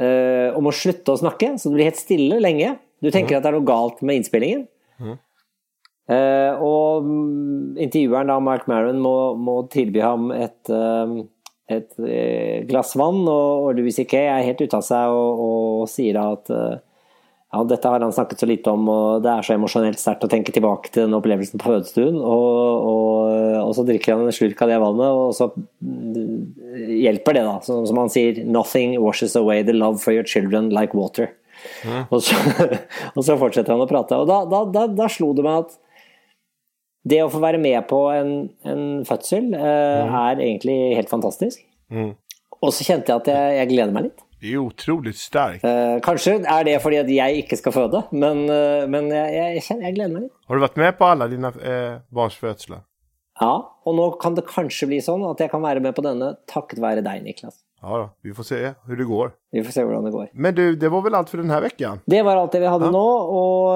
eh, 0.00 0.48
og 0.52 0.64
må 0.66 0.74
slutte 0.74 1.14
å 1.14 1.20
snakke, 1.20 1.54
så 1.56 1.70
det 1.70 1.78
blir 1.78 1.90
helt 1.90 2.00
stille 2.00 2.40
lenge. 2.42 2.74
Du 3.02 3.10
tenker 3.12 3.38
at 3.38 3.44
det 3.44 3.52
er 3.52 3.58
noe 3.58 3.68
galt 3.68 4.02
med 4.06 4.20
innspillingen. 4.20 4.66
Eh, 6.06 6.52
og 6.62 7.06
mm, 7.06 7.78
intervjueren, 7.82 8.30
da, 8.30 8.38
Mark 8.42 8.68
Maron, 8.70 9.00
må, 9.02 9.16
må 9.42 9.58
tilby 9.72 10.04
ham 10.04 10.30
et, 10.34 10.70
eh, 10.70 11.16
et 11.74 11.96
eh, 11.98 12.66
glass 12.68 12.94
vann, 12.98 13.24
og, 13.26 13.72
Louis 13.78 13.96
C.K. 13.96 14.20
er 14.22 14.46
helt 14.46 14.62
ute 14.62 14.78
av 14.78 14.86
seg 14.86 15.14
og, 15.16 15.42
og 15.46 15.88
sier 15.90 16.14
da 16.18 16.28
at 16.36 16.52
eh, 16.54 16.76
ja, 17.56 17.62
dette 17.64 17.88
har 17.88 18.02
han 18.04 18.12
snakket 18.12 18.42
så 18.42 18.46
lite 18.48 18.72
om, 18.72 18.88
og 18.92 19.22
det 19.24 19.30
er 19.32 19.46
så 19.46 19.54
emosjonelt 19.54 20.00
sterkt 20.00 20.26
å 20.26 20.28
tenke 20.28 20.52
tilbake 20.52 20.90
til 20.92 21.06
den 21.06 21.16
opplevelsen 21.16 21.60
på 21.62 21.70
fødestuen. 21.70 22.18
Og, 22.20 22.90
og, 22.90 23.30
og 23.62 23.72
så 23.78 23.84
drikker 23.88 24.12
han 24.12 24.26
en 24.26 24.36
slurk 24.36 24.60
av 24.60 24.72
det 24.72 24.76
vannet, 24.82 25.20
og 25.22 25.32
så 25.36 25.48
mm, 25.56 26.98
hjelper 27.00 27.38
det, 27.38 27.46
da. 27.46 27.56
Så, 27.64 27.78
som 27.88 28.02
han 28.02 28.12
sier 28.12 28.42
'Nothing 28.44 28.98
washes 29.00 29.38
away 29.40 29.64
the 29.64 29.76
love 29.76 30.02
for 30.02 30.12
your 30.12 30.26
children 30.26 30.68
like 30.74 30.92
water'. 30.92 31.32
Og, 32.12 32.20
så, 32.22 32.36
og 33.16 33.24
så 33.24 33.38
fortsetter 33.40 33.72
han 33.72 33.84
å 33.86 33.88
prate. 33.88 34.20
Og 34.20 34.28
da, 34.28 34.42
da, 34.50 34.62
da, 34.68 34.84
da 34.92 35.08
slo 35.12 35.32
det 35.36 35.46
meg 35.46 35.64
at 35.64 35.78
det 37.06 37.22
å 37.22 37.30
få 37.32 37.40
være 37.40 37.62
med 37.62 37.86
på 37.88 38.02
en, 38.12 38.36
en 38.66 38.84
fødsel 39.06 39.52
eh, 39.54 40.20
er 40.20 40.42
egentlig 40.42 40.76
helt 40.98 41.12
fantastisk. 41.12 41.62
Og 42.60 42.72
så 42.74 42.86
kjente 42.86 43.12
jeg 43.12 43.22
at 43.22 43.30
jeg, 43.30 43.58
jeg 43.60 43.70
gleder 43.72 43.94
meg 43.94 44.08
litt. 44.10 44.25
Det 44.40 44.52
är 44.52 44.58
otroligt 44.58 45.16
starkt. 45.16 45.64
Eh, 45.64 46.00
kanskje 46.04 46.34
er 46.44 46.64
det 46.64 46.76
fordi 46.82 46.98
at 47.00 47.08
jeg 47.08 47.44
ikke 47.44 47.56
skal 47.56 47.72
føde, 47.72 48.02
men, 48.12 48.44
eh, 48.52 48.84
men 48.88 49.08
jeg, 49.08 49.62
kjenner, 49.64 49.88
jeg 49.88 49.96
gleder 49.96 50.12
meg 50.12 50.26
litt. 50.26 50.34
Har 50.48 50.58
du 50.58 50.60
varit 50.60 50.76
med 50.76 50.98
på 50.98 51.08
alla 51.08 51.28
dina 51.28 51.48
eh, 51.48 51.94
barns 52.12 52.36
födslar? 52.36 52.84
Ja, 53.40 53.54
og 53.84 53.96
nå 53.96 54.10
kan 54.20 54.36
det 54.36 54.46
kanskje 54.48 54.88
bli 54.88 55.00
sånn 55.04 55.24
at 55.28 55.40
jeg 55.40 55.52
kan 55.52 55.64
være 55.64 55.80
med 55.84 55.96
på 55.96 56.04
denne 56.04 56.34
takket 56.48 56.80
være 56.84 57.04
deg, 57.04 57.24
Niklas. 57.24 57.62
Ja, 57.82 57.96
då, 57.98 58.08
vi 58.24 58.34
får 58.34 58.42
se 58.42 58.60
hur 58.86 58.96
det 58.96 59.04
går. 59.04 59.32
Vi 59.52 59.64
får 59.64 59.72
se 59.72 59.82
hvordan 59.84 60.04
det 60.04 60.12
går. 60.12 60.28
Men 60.32 60.54
du, 60.54 60.76
det 60.76 60.88
var 60.88 61.02
väl 61.02 61.14
allt 61.14 61.30
för 61.30 61.38
den 61.38 61.50
här 61.50 61.60
veckan? 61.60 62.00
Det 62.06 62.22
var 62.22 62.36
alt 62.36 62.52
det 62.52 62.60
vi 62.60 62.66
hadde 62.66 62.90
nå, 62.90 63.08
og, 63.40 63.66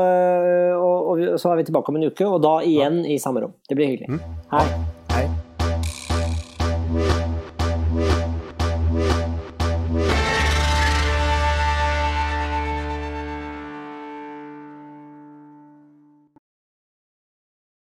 og, 0.77 1.21
og 1.21 1.41
så 1.41 1.53
er 1.53 1.61
vi 1.61 1.69
tilbake 1.69 1.93
om 1.93 2.01
en 2.01 2.09
uke, 2.09 2.25
og 2.27 2.41
da 2.45 2.57
igjen 2.65 3.05
i 3.05 3.21
samme 3.21 3.45
rom. 3.45 3.53
Det 3.69 3.77
blir 3.77 3.93
hyggelig. 3.93 4.21
Hei. 4.53 5.00